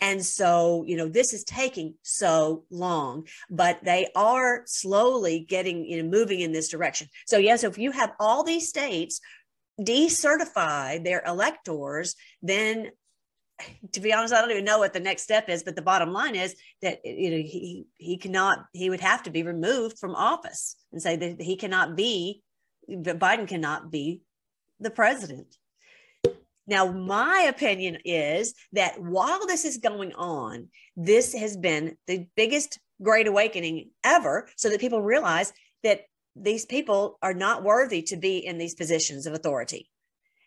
[0.00, 6.02] And so, you know, this is taking so long, but they are slowly getting, you
[6.02, 7.08] know, moving in this direction.
[7.26, 9.20] So, yes, So, if you have all these states
[9.80, 12.90] decertify their electors, then
[13.92, 16.12] to be honest, I don't even know what the next step is, but the bottom
[16.12, 20.14] line is that you know he he cannot he would have to be removed from
[20.14, 22.42] office and say that he cannot be
[22.88, 24.22] that Biden cannot be
[24.78, 25.56] the president.
[26.66, 32.78] Now, my opinion is that while this is going on, this has been the biggest
[33.02, 36.02] great awakening ever, so that people realize that
[36.36, 39.88] these people are not worthy to be in these positions of authority.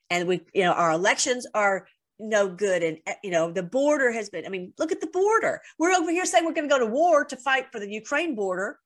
[0.10, 1.88] And we, you know, our elections are
[2.20, 2.84] no good.
[2.84, 5.62] And, eh, you know, the border has been, I mean, look at the border.
[5.80, 8.36] We're over here saying we're going to go to war to fight for the Ukraine
[8.36, 8.80] border,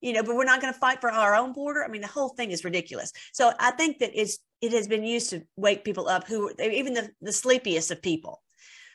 [0.00, 1.84] you know, but we're not going to fight for our own border.
[1.84, 3.12] I mean, the whole thing is ridiculous.
[3.32, 6.94] So I think that it's, it has been used to wake people up who, even
[6.94, 8.42] the, the sleepiest of people.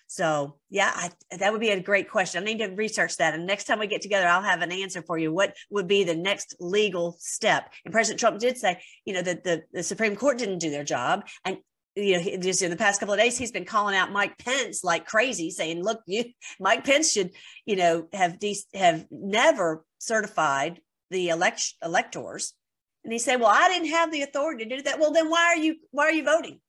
[0.07, 2.43] So yeah, I, that would be a great question.
[2.43, 3.33] I need to research that.
[3.33, 5.33] And next time we get together, I'll have an answer for you.
[5.33, 7.71] What would be the next legal step?
[7.83, 10.83] And President Trump did say, you know, that the, the Supreme Court didn't do their
[10.83, 11.25] job.
[11.45, 11.57] And
[11.95, 14.83] you know, just in the past couple of days, he's been calling out Mike Pence
[14.83, 16.25] like crazy, saying, "Look, you,
[16.59, 17.31] Mike Pence should,
[17.65, 20.79] you know, have de- have never certified
[21.11, 22.53] the elect- electors."
[23.03, 25.45] And he said, "Well, I didn't have the authority to do that." Well, then why
[25.45, 26.59] are you why are you voting?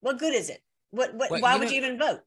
[0.00, 0.62] What good is it?
[0.90, 2.20] What, what why you would know, you even vote?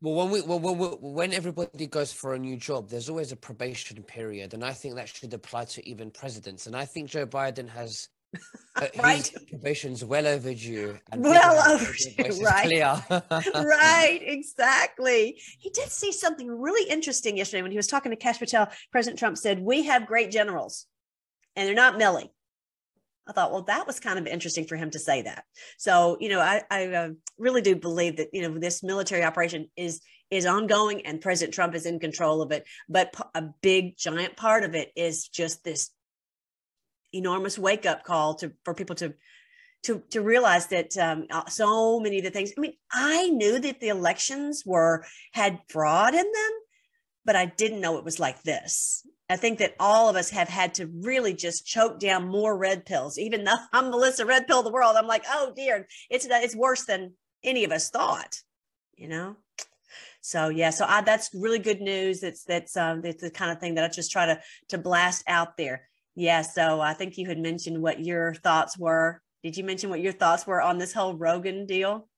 [0.00, 3.36] Well, when we well, well, when everybody goes for a new job, there's always a
[3.36, 6.66] probation period, and I think that should apply to even presidents.
[6.66, 8.08] And I think Joe Biden has
[8.76, 9.26] uh, right.
[9.26, 10.98] his probation's well overdue.
[11.16, 13.02] well overdue, right?
[13.54, 15.40] right, exactly.
[15.58, 18.68] He did see something really interesting yesterday when he was talking to Kash Patel.
[18.92, 20.86] President Trump said, "We have great generals,
[21.54, 22.28] and they're not Milley."
[23.28, 25.44] I thought, well, that was kind of interesting for him to say that.
[25.78, 27.08] So, you know, I, I uh,
[27.38, 31.74] really do believe that, you know, this military operation is is ongoing and President Trump
[31.74, 32.64] is in control of it.
[32.88, 35.90] But a big, giant part of it is just this
[37.12, 39.14] enormous wake up call to for people to
[39.84, 42.52] to to realize that um, uh, so many of the things.
[42.56, 46.52] I mean, I knew that the elections were had fraud in them,
[47.24, 49.06] but I didn't know it was like this.
[49.28, 52.86] I think that all of us have had to really just choke down more red
[52.86, 53.18] pills.
[53.18, 56.56] Even though I'm Melissa Red Pill of the world, I'm like, oh dear, it's it's
[56.56, 58.40] worse than any of us thought.
[58.96, 59.36] You know.
[60.20, 62.22] So yeah, so I, that's really good news.
[62.22, 65.24] It's that's um, it's the kind of thing that I just try to to blast
[65.26, 65.88] out there.
[66.14, 66.42] Yeah.
[66.42, 69.22] So I think you had mentioned what your thoughts were.
[69.42, 72.08] Did you mention what your thoughts were on this whole Rogan deal?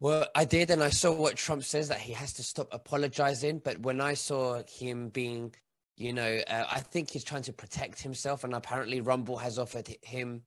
[0.00, 3.60] Well, I did, and I saw what Trump says that he has to stop apologizing.
[3.64, 5.54] But when I saw him being
[6.02, 9.88] you know, uh, I think he's trying to protect himself, and apparently Rumble has offered
[10.02, 10.42] him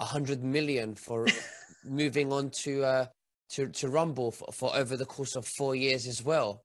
[0.00, 1.26] a hundred million for
[1.84, 3.06] moving on to uh,
[3.50, 6.64] to to Rumble for, for, over the course of four years as well.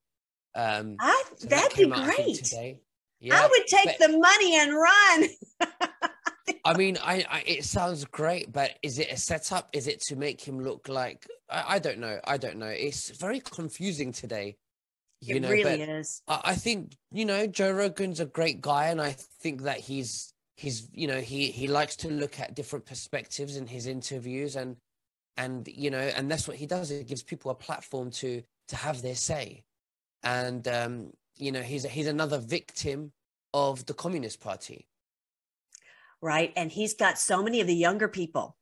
[0.55, 2.43] Um, I, so that'd that be great.
[2.43, 2.79] today.
[3.19, 5.99] Yeah, I would take but, the money and run.
[6.65, 9.69] I mean, I, I, it sounds great, but is it a setup?
[9.73, 12.19] Is it to make him look like I, I don't know.
[12.25, 12.67] I don't know.
[12.67, 14.57] It's very confusing today.
[15.27, 16.21] You it know, really is.
[16.27, 20.87] I think you know Joe Rogan's a great guy, and I think that he's he's
[20.91, 24.77] you know he he likes to look at different perspectives in his interviews, and
[25.37, 26.91] and you know, and that's what he does.
[26.91, 29.63] It gives people a platform to to have their say,
[30.23, 33.11] and um, you know, he's he's another victim
[33.53, 34.87] of the Communist Party.
[36.21, 38.55] Right, and he's got so many of the younger people.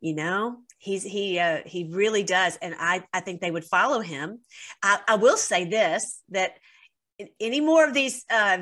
[0.00, 2.56] You know, he's he uh, he really does.
[2.60, 4.40] And i i think they would follow him.
[4.82, 6.52] I, I will say this that
[7.40, 8.58] any more of these uh,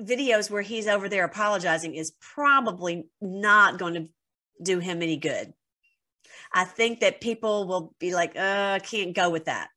[0.00, 4.08] videos where he's over there apologizing is probably not going to
[4.62, 5.52] do him any good.
[6.52, 9.68] I think that people will be like uh, i can't go with that.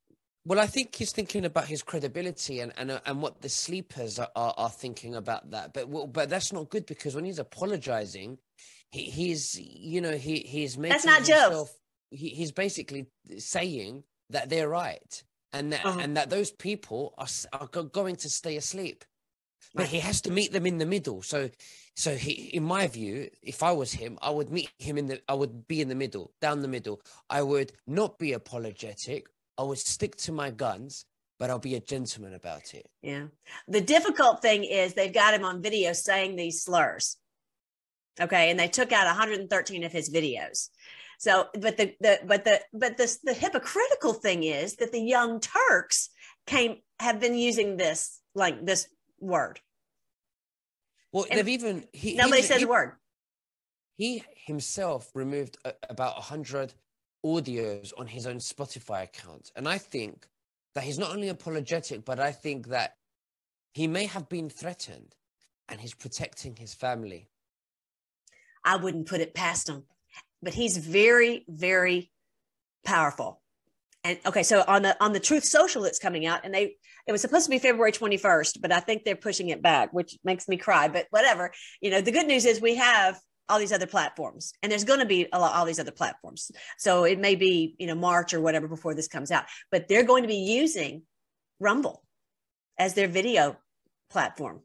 [0.47, 4.19] Well, I think he's thinking about his credibility and and, uh, and what the sleepers
[4.19, 5.73] are, are, are thinking about that.
[5.73, 8.37] But well, but that's not good because when he's apologizing,
[8.91, 11.75] he, he's you know he he's making that's not himself,
[12.11, 15.99] he, he's basically saying that they're right and that uh-huh.
[16.01, 19.05] and that those people are are going to stay asleep.
[19.73, 21.21] But he has to meet them in the middle.
[21.21, 21.49] So
[21.95, 25.21] so he in my view if i was him i would meet him in the
[25.29, 27.01] i would be in the middle down the middle.
[27.29, 29.27] I would not be apologetic.
[29.57, 31.05] I would stick to my guns
[31.37, 32.87] but i'll be a gentleman about it.
[33.01, 33.25] Yeah.
[33.67, 37.17] The difficult thing is they've got him on video saying these slurs
[38.19, 38.49] Okay.
[38.49, 40.69] And they took out 113 of his videos.
[41.17, 45.39] So, but the, the, but the, but this, the hypocritical thing is that the young
[45.39, 46.09] Turks
[46.45, 48.87] came, have been using this, like this
[49.19, 49.59] word.
[51.11, 52.93] Well, and they've even, he, nobody says he, a word.
[53.97, 56.73] He himself removed a, about 100
[57.25, 59.51] audios on his own Spotify account.
[59.55, 60.27] And I think
[60.73, 62.95] that he's not only apologetic, but I think that
[63.73, 65.15] he may have been threatened
[65.69, 67.29] and he's protecting his family.
[68.65, 69.83] I wouldn't put it past him.
[70.41, 72.11] But he's very, very
[72.83, 73.41] powerful.
[74.03, 76.75] And okay, so on the on the Truth Social that's coming out, and they
[77.07, 80.17] it was supposed to be February 21st, but I think they're pushing it back, which
[80.23, 80.87] makes me cry.
[80.87, 81.51] But whatever,
[81.81, 84.99] you know, the good news is we have all these other platforms, and there's going
[84.99, 86.51] to be a lot all these other platforms.
[86.77, 90.03] So it may be you know March or whatever before this comes out, but they're
[90.03, 91.01] going to be using
[91.59, 92.03] Rumble
[92.77, 93.57] as their video
[94.11, 94.61] platform.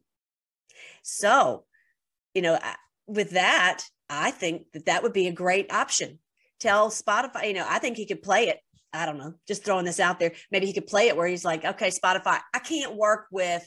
[1.02, 1.64] So,
[2.34, 2.58] you know,
[3.10, 6.18] with that, I think that that would be a great option.
[6.58, 8.58] Tell Spotify, you know, I think he could play it.
[8.92, 10.32] I don't know, just throwing this out there.
[10.50, 13.64] Maybe he could play it where he's like, okay, Spotify, I can't work with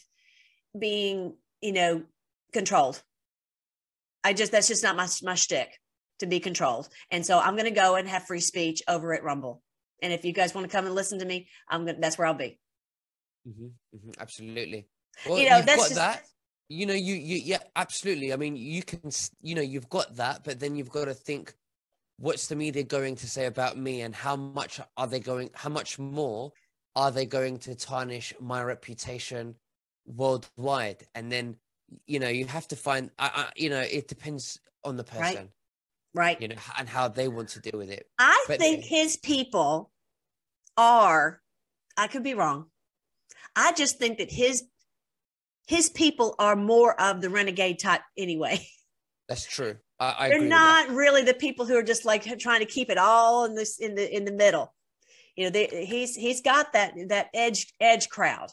[0.78, 2.04] being, you know,
[2.52, 3.02] controlled.
[4.24, 5.70] I just, that's just not my, my shtick
[6.20, 6.90] to be controlled.
[7.10, 9.62] And so I'm going to go and have free speech over at Rumble.
[10.02, 12.18] And if you guys want to come and listen to me, I'm going to, that's
[12.18, 12.60] where I'll be.
[13.48, 14.88] Mm-hmm, mm-hmm, absolutely.
[15.26, 16.24] Well, you know, that's just, that
[16.70, 18.34] you know you you yeah absolutely.
[18.34, 21.54] I mean you can you know you've got that but then you've got to think
[22.18, 25.70] what's the media going to say about me and how much are they going how
[25.70, 26.52] much more
[26.96, 29.56] are they going to tarnish my reputation
[30.06, 31.06] worldwide?
[31.16, 31.58] And then
[32.08, 35.50] you know you have to find I, I you know it depends on the person
[36.16, 36.42] right, right.
[36.42, 38.08] you know and how they want to deal with it.
[38.20, 39.92] I but, think his people
[40.76, 41.42] are
[41.98, 42.66] i could be wrong.
[43.56, 44.64] I just think that his
[45.68, 48.66] his people are more of the renegade type anyway.
[49.30, 49.78] That's true.
[50.00, 52.98] I, I They're not really the people who are just like trying to keep it
[52.98, 54.74] all in this in the in the middle.
[55.36, 58.52] You know, they, he's he's got that that edge edge crowd.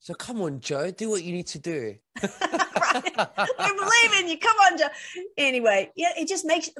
[0.00, 1.96] So come on, Joe, do what you need to do.
[2.22, 3.02] right.
[3.04, 4.38] We believe in you.
[4.38, 4.88] Come on, Joe.
[5.36, 6.70] Anyway, yeah, it just makes.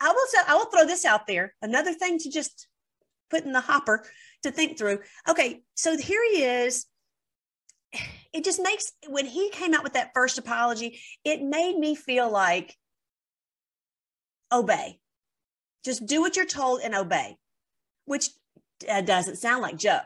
[0.00, 1.54] I will say, I will throw this out there.
[1.62, 2.68] Another thing to just
[3.30, 4.04] put in the hopper
[4.42, 5.00] to think through.
[5.28, 6.86] Okay, so here he is
[8.32, 12.30] it just makes when he came out with that first apology, it made me feel
[12.30, 12.74] like
[14.52, 14.98] obey.
[15.84, 17.36] Just do what you're told and obey,
[18.04, 18.30] which
[18.90, 20.00] uh, doesn't sound like Joe,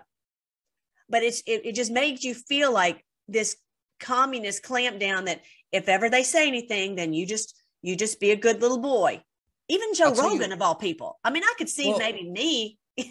[1.08, 3.56] but it's it, it just makes you feel like this
[3.98, 8.36] communist clampdown that if ever they say anything, then you just you just be a
[8.36, 9.22] good little boy.
[9.68, 11.18] Even Joe Rogan you, of all people.
[11.22, 12.78] I mean, I could see well, maybe me,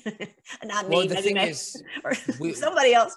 [0.65, 3.15] not well, me, maybe, maybe is, or we, somebody else.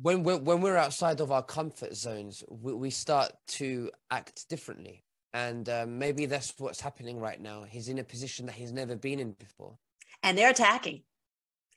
[0.00, 5.04] When we're when we're outside of our comfort zones, we, we start to act differently,
[5.32, 7.64] and um, maybe that's what's happening right now.
[7.68, 9.78] He's in a position that he's never been in before,
[10.22, 11.02] and they're attacking,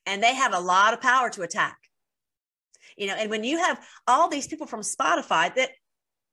[0.06, 1.78] and they have a lot of power to attack.
[2.98, 5.70] You know, and when you have all these people from Spotify that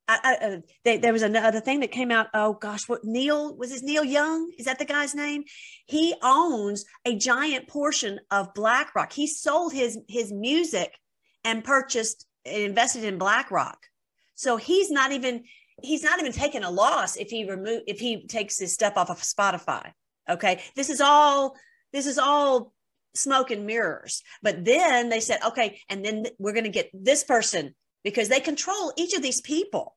[0.09, 2.29] I, I, uh, they, there was another thing that came out.
[2.35, 4.51] Oh gosh, what Neil was his Neil Young?
[4.59, 5.45] Is that the guy's name?
[5.87, 9.13] He owns a giant portion of BlackRock.
[9.13, 10.93] He sold his his music
[11.47, 13.79] and purchased and invested in BlackRock.
[14.35, 15.45] So he's not even
[15.83, 19.11] he's not even taking a loss if he remove if he takes his stuff off
[19.11, 19.93] of Spotify.
[20.29, 21.57] Okay, this is all
[21.93, 22.73] this is all
[23.15, 24.23] smoke and mirrors.
[24.43, 27.75] But then they said, okay, and then we're going to get this person
[28.05, 29.97] because they control each of these people.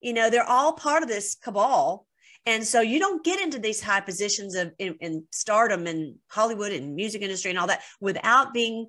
[0.00, 2.06] You know, they're all part of this cabal.
[2.46, 6.72] And so you don't get into these high positions of in, in stardom and Hollywood
[6.72, 8.88] and music industry and all that without being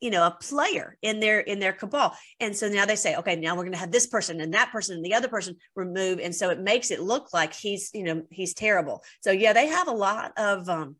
[0.00, 3.36] you know a player in their in their cabal and so now they say okay
[3.36, 6.18] now we're going to have this person and that person and the other person remove
[6.18, 9.66] and so it makes it look like he's you know he's terrible so yeah they
[9.66, 10.96] have a lot of um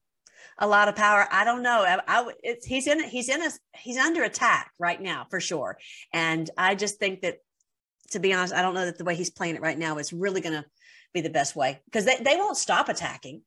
[0.61, 1.27] a lot of power.
[1.31, 1.83] I don't know.
[1.83, 5.79] I, I it's, he's in he's in a he's under attack right now for sure.
[6.13, 7.39] And I just think that
[8.11, 10.13] to be honest, I don't know that the way he's playing it right now is
[10.13, 10.65] really going to
[11.15, 13.43] be the best way because they, they won't stop attacking.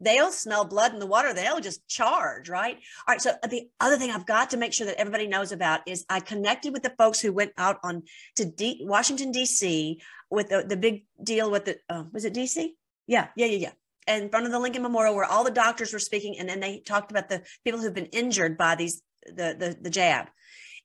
[0.00, 1.34] They'll smell blood in the water.
[1.34, 2.76] They'll just charge, right?
[2.76, 3.20] All right.
[3.20, 6.20] So the other thing I've got to make sure that everybody knows about is I
[6.20, 8.04] connected with the folks who went out on
[8.36, 10.00] to D, Washington D.C.
[10.30, 12.74] with the, the big deal with the uh, was it D.C.
[13.06, 13.72] Yeah, yeah, yeah, yeah
[14.06, 16.80] in front of the Lincoln Memorial where all the doctors were speaking, and then they
[16.80, 20.28] talked about the people who've been injured by these the the, the jab,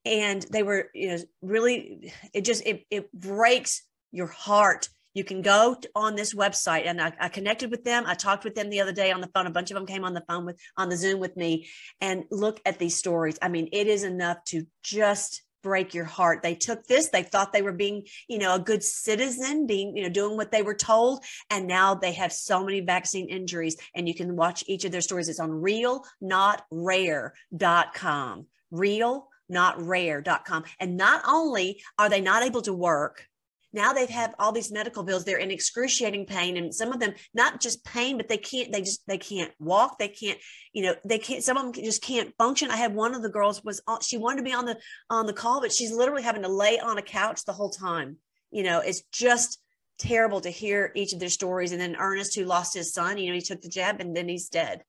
[0.04, 4.90] and they were you know really it just it it breaks your heart.
[5.16, 8.04] You can go on this website, and I, I connected with them.
[8.06, 9.48] I talked with them the other day on the phone.
[9.48, 11.68] A bunch of them came on the phone with on the Zoom with me,
[12.00, 13.40] and look at these stories.
[13.42, 16.44] I mean, it is enough to just break your heart.
[16.44, 20.04] They took this, they thought they were being, you know, a good citizen, being, you
[20.04, 21.24] know, doing what they were told.
[21.50, 23.76] And now they have so many vaccine injuries.
[23.96, 25.28] And you can watch each of their stories.
[25.28, 28.46] It's on realnotrare.com.
[28.70, 30.64] Real not rare.com.
[30.80, 33.28] And not only are they not able to work,
[33.76, 34.14] now they mm-hmm.
[34.14, 37.84] have all these medical bills they're in excruciating pain and some of them not just
[37.86, 40.40] pain but they can't they just they can't walk they can't
[40.74, 42.72] you know they can't some of them just can't function.
[42.72, 44.78] I had one of the girls was she wanted to be on the
[45.10, 48.18] on the call but she's literally having to lay on a couch the whole time.
[48.52, 49.62] You know it's just
[50.00, 53.30] terrible to hear each of their stories and then ernest who lost his son you
[53.30, 54.84] know he took the jab and then he's dead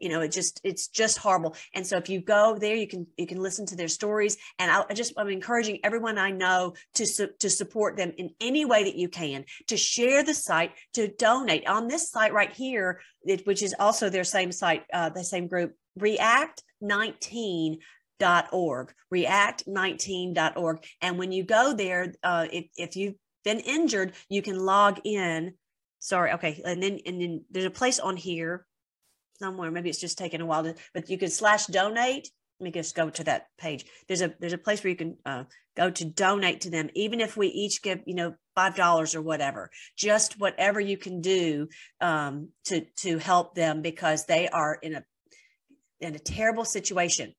[0.00, 1.54] you know it just it's just horrible.
[1.74, 4.36] And so if you go there you can you can listen to their stories.
[4.58, 8.30] And I, I just i'm encouraging everyone i know to su- to support them in
[8.40, 11.66] any way that you can to share the site to donate.
[11.68, 15.46] On this site right here it, which is also their same site uh, the same
[15.46, 17.78] group react 19
[18.52, 24.58] org react19.org and when you go there uh, if, if you've been injured you can
[24.58, 25.54] log in.
[25.98, 26.60] Sorry okay.
[26.64, 28.66] And then and then there's a place on here
[29.40, 29.70] somewhere.
[29.70, 32.30] Maybe it's just taking a while to, but you can slash donate.
[32.60, 33.86] Let me just go to that page.
[34.06, 35.44] There's a there's a place where you can uh,
[35.76, 39.22] go to donate to them, even if we each give you know five dollars or
[39.22, 41.68] whatever, just whatever you can do
[42.00, 45.04] um, to to help them because they are in a
[46.00, 47.34] in a terrible situation.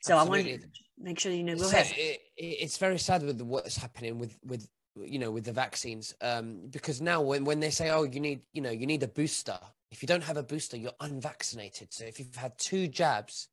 [0.00, 0.52] So Absolutely.
[0.52, 1.56] I want to make sure you know.
[1.56, 1.92] Go ahead.
[1.96, 6.60] It, it's very sad with what's happening with with you know with the vaccines um,
[6.70, 9.58] because now when when they say oh you need you know you need a booster
[9.94, 11.92] if you don't have a booster, you're unvaccinated.
[11.92, 13.48] So if you've had two jabs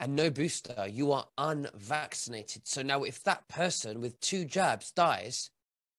[0.00, 2.66] and no booster, you are unvaccinated.
[2.66, 5.50] So now, if that person with two jabs dies,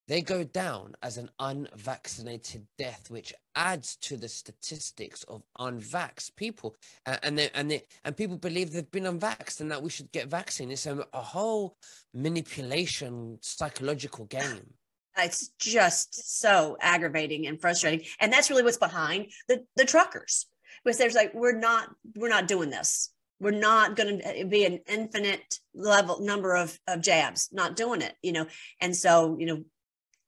[0.10, 6.76] they go down as an unvaccinated death, which adds to the statistics of unvaxxed people.
[7.06, 10.12] Uh, and they, and they, and people believe they've been unvaxxed and that we should
[10.12, 10.70] get vaccine.
[10.70, 11.78] It's a, a whole
[12.14, 14.74] manipulation, psychological game
[15.18, 18.06] it's just so aggravating and frustrating.
[18.20, 20.48] And that's really what's behind the the truckers
[20.84, 23.12] because there's like we're not we're not doing this.
[23.40, 28.02] We're not going to uh, be an infinite level number of, of jabs not doing
[28.02, 28.48] it you know?
[28.80, 29.64] And so you know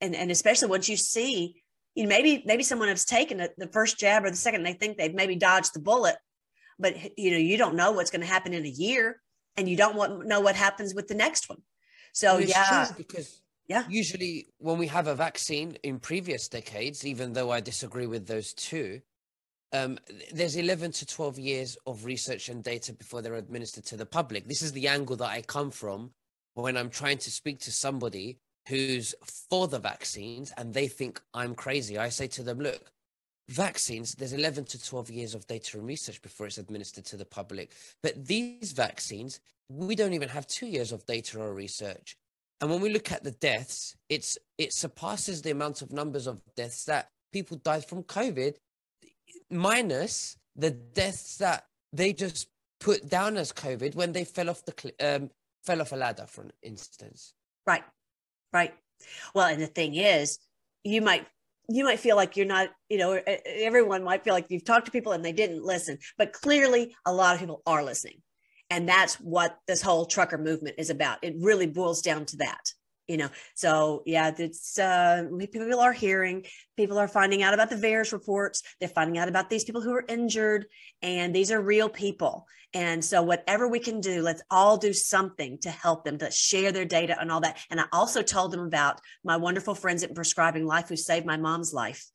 [0.01, 1.61] and and especially once you see
[1.95, 4.73] you know maybe maybe someone has taken the, the first jab or the second they
[4.73, 6.15] think they've maybe dodged the bullet
[6.79, 9.21] but you know you don't know what's going to happen in a year
[9.57, 11.61] and you don't want know what happens with the next one.
[12.13, 12.88] So yeah.
[12.97, 13.86] because Yeah.
[13.89, 18.53] Usually, when we have a vaccine in previous decades, even though I disagree with those
[18.53, 19.01] two,
[19.72, 19.97] um,
[20.32, 24.47] there's 11 to 12 years of research and data before they're administered to the public.
[24.47, 26.11] This is the angle that I come from
[26.53, 28.38] when I'm trying to speak to somebody
[28.68, 29.16] who's
[29.49, 31.97] for the vaccines and they think I'm crazy.
[31.97, 32.91] I say to them, look,
[33.49, 37.26] vaccines, there's 11 to 12 years of data and research before it's administered to the
[37.26, 37.72] public.
[38.01, 39.39] But these vaccines,
[39.70, 42.16] we don't even have two years of data or research.
[42.64, 46.41] And when we look at the deaths, it's it surpasses the amount of numbers of
[46.55, 48.55] deaths that people died from COVID,
[49.51, 52.47] minus the deaths that they just
[52.80, 55.30] put down as COVID when they fell off the um,
[55.66, 57.34] fell off a ladder, for instance.
[57.68, 57.84] Right,
[58.53, 58.74] right.
[59.36, 60.39] Well, and the thing is,
[60.86, 61.28] you might
[61.68, 64.91] you might feel like you're not, you know, everyone might feel like you've talked to
[64.93, 68.22] people and they didn't listen, but clearly a lot of people are listening.
[68.74, 71.19] And that's what this whole trucker movement is about.
[71.21, 72.74] It really boils down to that
[73.07, 76.45] you know so yeah it's uh people are hearing
[76.78, 79.93] people are finding out about the VAERS reports they're finding out about these people who
[79.93, 80.67] are injured
[81.01, 85.57] and these are real people and so whatever we can do let's all do something
[85.57, 88.65] to help them to share their data and all that and i also told them
[88.65, 92.05] about my wonderful friends at prescribing life who saved my mom's life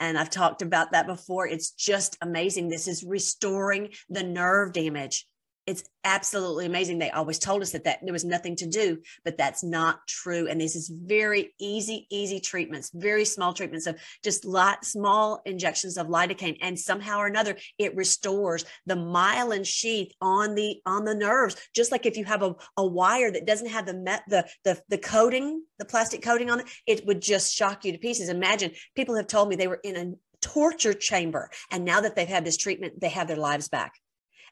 [0.00, 1.46] and I've talked about that before.
[1.46, 2.68] It's just amazing.
[2.68, 5.26] This is restoring the nerve damage
[5.66, 6.98] it's absolutely amazing.
[6.98, 10.48] They always told us that, that there was nothing to do, but that's not true.
[10.48, 15.96] And this is very easy, easy treatments, very small treatments of just light, small injections
[15.96, 21.14] of lidocaine, and somehow or another it restores the myelin sheath on the on the
[21.14, 21.56] nerves.
[21.74, 24.80] Just like if you have a, a wire that doesn't have the met the, the
[24.88, 28.28] the coating, the plastic coating on it, it would just shock you to pieces.
[28.28, 32.26] Imagine people have told me they were in a torture chamber, and now that they've
[32.26, 33.92] had this treatment, they have their lives back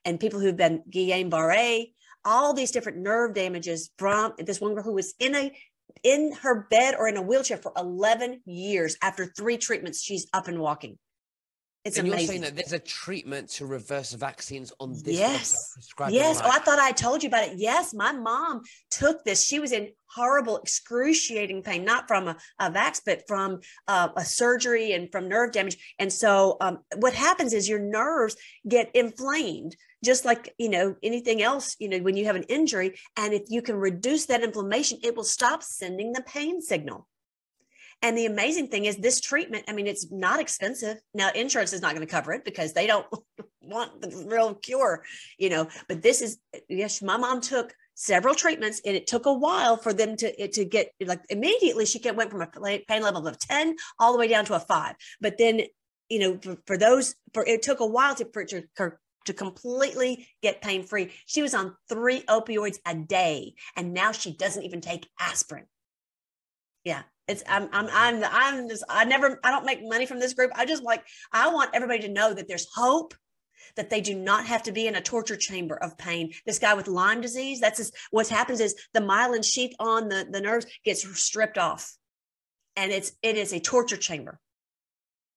[0.05, 1.93] and people who've been Guillain-Barré,
[2.25, 5.53] all these different nerve damages from this one girl who was in a
[6.03, 8.97] in her bed or in a wheelchair for 11 years.
[9.03, 10.99] After three treatments, she's up and walking.
[11.85, 12.21] It's and amazing.
[12.21, 15.75] you're saying that there's a treatment to reverse vaccines on this yes.
[16.11, 16.41] Yes.
[16.45, 17.55] Oh, I thought I told you about it.
[17.57, 19.43] Yes, my mom took this.
[19.47, 24.27] She was in horrible, excruciating pain, not from a, a vax, but from uh, a
[24.27, 25.79] surgery and from nerve damage.
[25.99, 28.37] And so, um, what happens is your nerves
[28.69, 29.75] get inflamed,
[30.05, 31.77] just like you know anything else.
[31.79, 35.17] You know, when you have an injury, and if you can reduce that inflammation, it
[35.17, 37.07] will stop sending the pain signal.
[38.03, 40.99] And the amazing thing is this treatment, I mean, it's not expensive.
[41.13, 43.07] Now, insurance is not going to cover it because they don't
[43.61, 45.05] want the real cure,
[45.39, 46.39] you know, but this is,
[46.69, 50.65] yes, my mom took several treatments and it took a while for them to, to
[50.65, 54.47] get like immediately she went from a pain level of 10 all the way down
[54.47, 54.95] to a five.
[55.21, 55.61] But then,
[56.09, 58.63] you know, for, for those, for it took a while to, for, to,
[59.27, 61.13] to completely get pain free.
[61.27, 65.67] She was on three opioids a day and now she doesn't even take aspirin.
[66.85, 70.35] Yeah, it's I'm I'm I'm I'm just I never I don't make money from this
[70.35, 70.51] group.
[70.55, 73.15] I just like I want everybody to know that there's hope
[73.77, 76.33] that they do not have to be in a torture chamber of pain.
[76.47, 80.41] This guy with Lyme disease, that's what happens is the myelin sheath on the, the
[80.41, 81.95] nerves gets stripped off.
[82.77, 84.39] And it's it is a torture chamber.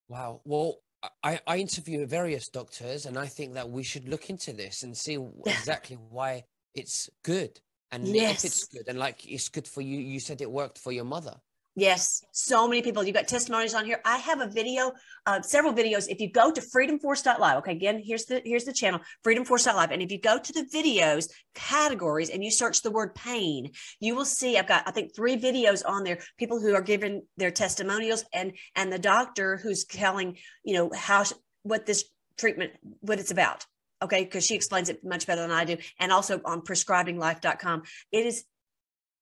[0.08, 0.42] Wow.
[0.46, 0.78] Well,
[1.24, 4.96] I, I interview various doctors and I think that we should look into this and
[4.96, 6.44] see exactly why
[6.74, 7.60] it's good
[7.92, 8.44] and yes.
[8.44, 9.98] if it's good and like it's good for you.
[9.98, 11.36] You said it worked for your mother.
[11.76, 13.04] Yes, so many people.
[13.04, 14.00] You got testimonies on here.
[14.06, 14.92] I have a video,
[15.26, 16.08] uh, several videos.
[16.08, 19.90] If you go to freedomforce.live, okay, again, here's the here's the channel, freedomforce.live.
[19.90, 24.14] And if you go to the videos categories and you search the word pain, you
[24.14, 26.20] will see I've got I think three videos on there.
[26.38, 31.24] People who are giving their testimonials and and the doctor who's telling you know how
[31.64, 32.06] what this
[32.38, 33.66] treatment what it's about.
[34.00, 37.82] Okay, because she explains it much better than I do, and also on prescribinglife.com.
[38.12, 38.46] It is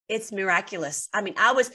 [0.09, 1.07] it's miraculous.
[1.13, 1.71] I mean, I was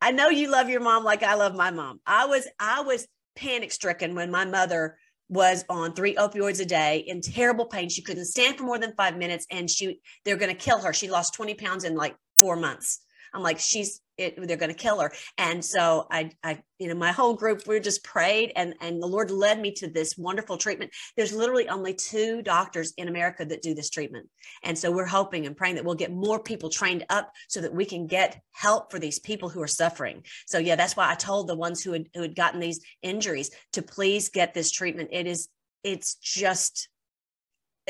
[0.00, 2.00] I know you love your mom like I love my mom.
[2.06, 4.96] I was I was panic stricken when my mother
[5.28, 7.88] was on three opioids a day in terrible pain.
[7.88, 10.92] She couldn't stand for more than five minutes, and she they're going to kill her.
[10.92, 13.00] She lost twenty pounds in like four months.
[13.34, 15.12] I'm like, she's it, they're going to kill her.
[15.38, 19.06] And so I, I, you know, my whole group, we just prayed and, and the
[19.06, 20.92] Lord led me to this wonderful treatment.
[21.16, 24.28] There's literally only two doctors in America that do this treatment.
[24.62, 27.74] And so we're hoping and praying that we'll get more people trained up so that
[27.74, 30.22] we can get help for these people who are suffering.
[30.46, 33.50] So yeah, that's why I told the ones who had, who had gotten these injuries
[33.72, 35.10] to please get this treatment.
[35.12, 35.48] It is,
[35.82, 36.89] it's just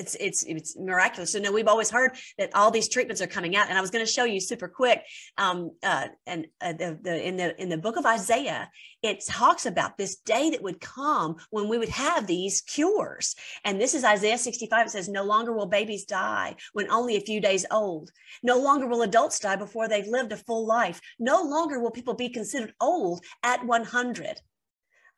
[0.01, 1.32] it's it's it's miraculous.
[1.32, 3.90] So no, we've always heard that all these treatments are coming out, and I was
[3.90, 5.03] going to show you super quick.
[5.36, 8.70] Um, uh, and uh, the, the in the in the book of Isaiah,
[9.03, 13.36] it talks about this day that would come when we would have these cures.
[13.64, 14.86] And this is Isaiah 65.
[14.86, 18.11] It says, "No longer will babies die when only a few days old.
[18.42, 21.01] No longer will adults die before they've lived a full life.
[21.18, 24.40] No longer will people be considered old at 100."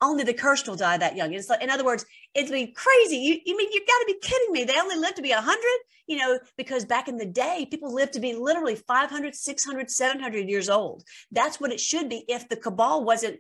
[0.03, 1.33] Only the cursed will die that young.
[1.33, 3.17] It's like, in other words, it's be crazy.
[3.17, 4.65] You, you mean you've got to be kidding me?
[4.65, 5.59] They only live to be 100,
[6.07, 10.49] you know, because back in the day, people lived to be literally 500, 600, 700
[10.49, 11.05] years old.
[11.31, 13.39] That's what it should be if the cabal wasn't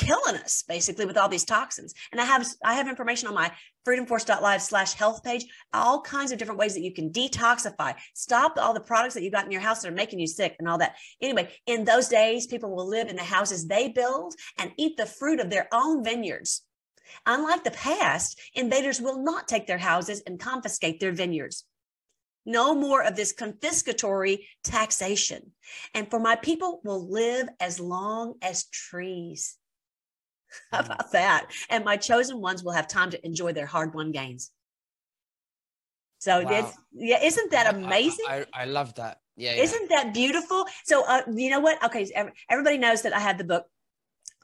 [0.00, 1.92] killing us basically with all these toxins.
[2.10, 3.52] And I have I have information on my
[3.86, 8.74] freedomforce.live slash health page, all kinds of different ways that you can detoxify, stop all
[8.74, 10.78] the products that you got in your house that are making you sick and all
[10.78, 10.96] that.
[11.20, 15.06] Anyway, in those days, people will live in the houses they build and eat the
[15.06, 16.62] fruit of their own vineyards.
[17.26, 21.64] Unlike the past, invaders will not take their houses and confiscate their vineyards.
[22.46, 25.52] No more of this confiscatory taxation.
[25.94, 29.56] And for my people will live as long as trees.
[30.72, 31.50] How about that?
[31.68, 34.50] And my chosen ones will have time to enjoy their hard won gains.
[36.18, 36.72] So wow.
[36.92, 38.26] yeah, isn't that amazing?
[38.28, 39.18] I, I, I love that.
[39.36, 40.66] Yeah, Isn't that beautiful?
[40.84, 41.82] So uh, you know what?
[41.82, 42.10] Okay,
[42.50, 43.64] everybody knows that I have the book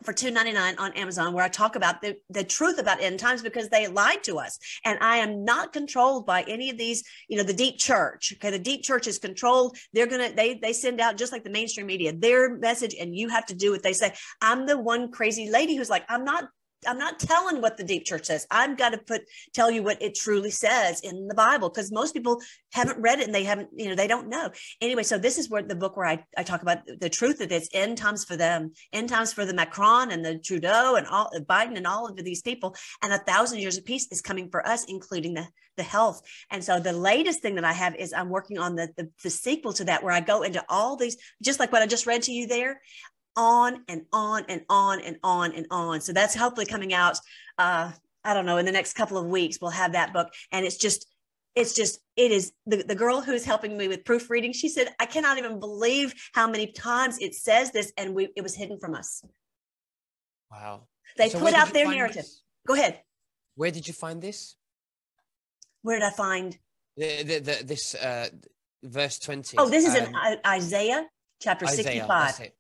[0.05, 3.19] for two ninety nine on Amazon, where I talk about the, the truth about end
[3.19, 4.59] times because they lied to us.
[4.85, 8.35] And I am not controlled by any of these, you know, the deep church.
[8.37, 8.51] Okay.
[8.51, 9.77] The deep church is controlled.
[9.93, 13.17] They're going to, they, they send out just like the mainstream media, their message, and
[13.17, 14.13] you have to do what they say.
[14.41, 16.49] I'm the one crazy lady who's like, I'm not
[16.87, 18.47] I'm not telling what the deep church says.
[18.51, 19.23] I've got to put
[19.55, 22.41] tell you what it truly says in the Bible because most people
[22.73, 24.51] haven't read it and they haven't, you know, they don't know.
[24.81, 27.53] Anyway, so this is where the book where I, I talk about the truth that
[27.53, 31.31] it's end times for them, end times for the Macron and the Trudeau and all
[31.35, 32.75] uh, Biden and all of these people.
[33.03, 36.23] And a thousand years of peace is coming for us, including the the health.
[36.51, 39.29] And so the latest thing that I have is I'm working on the, the, the
[39.29, 42.23] sequel to that where I go into all these, just like what I just read
[42.23, 42.81] to you there
[43.37, 46.01] on and on and on and on and on.
[46.01, 47.19] So that's hopefully coming out.
[47.59, 47.93] Uh,
[48.25, 50.77] I don't know in the next couple of weeks we'll have that book, and it's
[50.77, 51.07] just
[51.57, 55.07] it's just it is the, the girl who's helping me with proofreading she said i
[55.07, 58.95] cannot even believe how many times it says this and we it was hidden from
[58.95, 59.25] us.
[60.51, 60.87] Wow.
[61.17, 62.23] They so put out their narrative.
[62.23, 62.43] this?
[62.67, 63.01] go ahead.
[63.57, 64.57] Where did you find this?
[65.83, 66.59] Where did i find
[66.97, 68.29] the, the, the this uh
[68.83, 71.07] verse 20 oh this is um, in isaiah
[71.41, 72.51] chapter isaiah, 65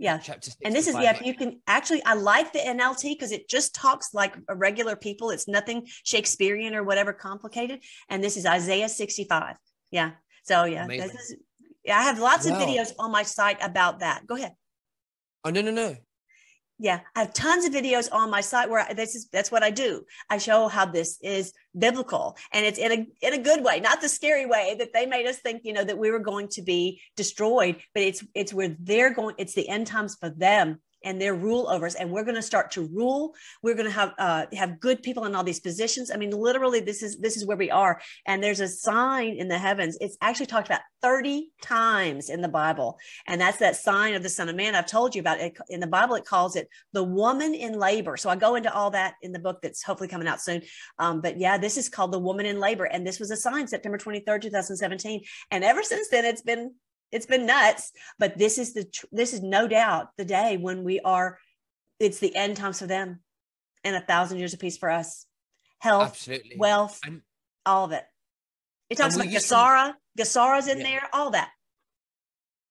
[0.00, 0.16] yeah.
[0.16, 3.74] Chapter and this is yeah you can actually i like the nlt because it just
[3.74, 5.28] talks like regular people.
[5.30, 7.84] It's nothing shakespearean or whatever complicated.
[8.08, 9.56] And this is isaiah 65
[9.90, 10.12] yeah.
[10.44, 11.36] So yeah this is
[11.84, 12.56] yeah i have lots wow.
[12.56, 14.26] of videos on my site about that.
[14.26, 14.52] Go ahead.
[15.44, 15.96] Oh no no no
[16.82, 19.62] yeah, I have tons of videos on my site where I, this is that's what
[19.62, 20.06] I do.
[20.30, 24.00] I show how this is biblical and it's in a in a good way, not
[24.00, 26.62] the scary way that they made us think, you know, that we were going to
[26.62, 31.20] be destroyed, but it's it's where they're going it's the end times for them and
[31.20, 33.34] their rule over us and we're going to start to rule.
[33.62, 36.10] We're going to have uh, have good people in all these positions.
[36.10, 38.00] I mean literally this is this is where we are.
[38.26, 39.96] And there's a sign in the heavens.
[40.00, 42.98] It's actually talked about 30 times in the bible.
[43.26, 45.40] And that's that sign of the son of man i've told you about.
[45.40, 48.16] It in the bible it calls it the woman in labor.
[48.16, 50.62] So i go into all that in the book that's hopefully coming out soon.
[50.98, 52.84] Um, but yeah this is called the woman in labor.
[52.84, 56.74] And this was a sign september 23rd 2017 and ever since then it's been
[57.12, 61.00] it's been nuts but this is the this is no doubt the day when we
[61.00, 61.38] are
[61.98, 63.20] it's the end times for them
[63.84, 65.26] and a thousand years of peace for us.
[65.78, 66.56] Health Absolutely.
[66.58, 67.22] wealth and,
[67.66, 68.04] all of it.
[68.88, 70.84] It talks about GESARA GESARA's in yeah.
[70.84, 71.50] there all that.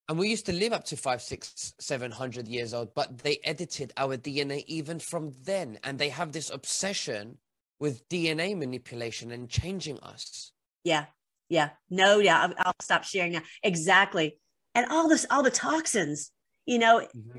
[0.08, 3.38] And we used to live up to five six seven hundred years old but they
[3.44, 5.78] edited our dna even from then.
[5.84, 7.38] And they have this obsession
[7.78, 10.52] with dna manipulation and changing us.
[10.82, 11.06] Yeah
[11.50, 11.70] yeah.
[11.90, 14.38] No yeah I'll, I'll, stop sharing now exactly.
[14.74, 16.32] And all this all the toxins
[16.70, 17.38] you know mm-hmm.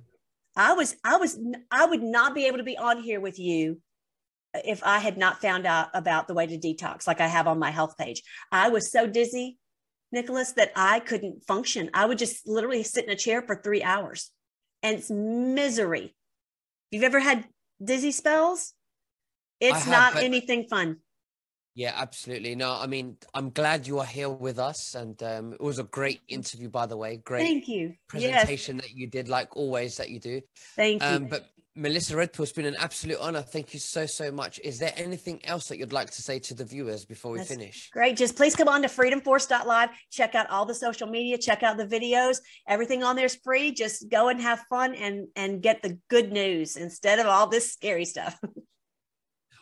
[0.55, 1.39] i was i was
[1.71, 3.79] i would not be able to be on here with you
[4.53, 7.57] if i had not found out about the way to detox like i have on
[7.57, 8.21] my health page.
[8.51, 9.57] I was so dizzy
[10.11, 11.89] nicholas that i couldn't function.
[11.93, 14.31] I would just literally sit in a chair for three hours.
[14.83, 16.15] And it's misery.
[16.89, 17.45] You've ever had
[17.81, 18.73] dizzy spells?
[19.59, 20.97] It's have, not anything fun
[21.73, 22.55] yeah, absolutely.
[22.55, 25.83] No, I mean, I'm glad you are here with us, and um, it was a
[25.83, 27.17] great interview, by the way.
[27.17, 27.93] Great, thank you.
[28.07, 28.85] Presentation yes.
[28.85, 30.41] that you did, like always, that you do.
[30.75, 31.29] Thank um, you.
[31.29, 33.41] But Melissa Redpill, it's been an absolute honor.
[33.41, 34.59] Thank you so, so much.
[34.61, 37.49] Is there anything else that you'd like to say to the viewers before we That's
[37.49, 37.89] finish?
[37.91, 38.17] Great.
[38.17, 39.89] Just please come on to freedomforce.live.
[40.11, 42.39] Check out all the social media, check out the videos.
[42.67, 43.71] Everything on there is free.
[43.71, 47.71] Just go and have fun and and get the good news instead of all this
[47.71, 48.37] scary stuff.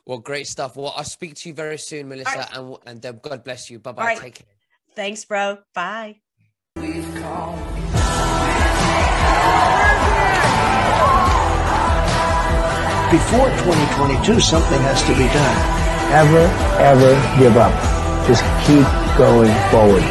[0.06, 0.76] Well, great stuff.
[0.76, 2.58] Well, I'll speak to you very soon, Melissa, right.
[2.58, 3.80] and and uh, God bless you.
[3.80, 4.06] Bye bye.
[4.06, 4.20] right.
[4.20, 4.48] Take care.
[4.96, 5.60] Thanks, bro.
[5.74, 6.22] Bye.
[13.12, 15.58] before 2022, something has to be done.
[16.14, 16.46] Ever,
[16.78, 17.74] ever give up.
[18.28, 18.86] Just keep
[19.18, 20.06] going forward.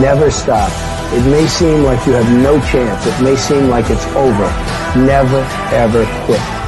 [0.00, 0.70] Never stop.
[1.12, 3.06] It may seem like you have no chance.
[3.06, 4.46] It may seem like it's over.
[4.96, 5.42] Never,
[5.74, 6.63] ever quit.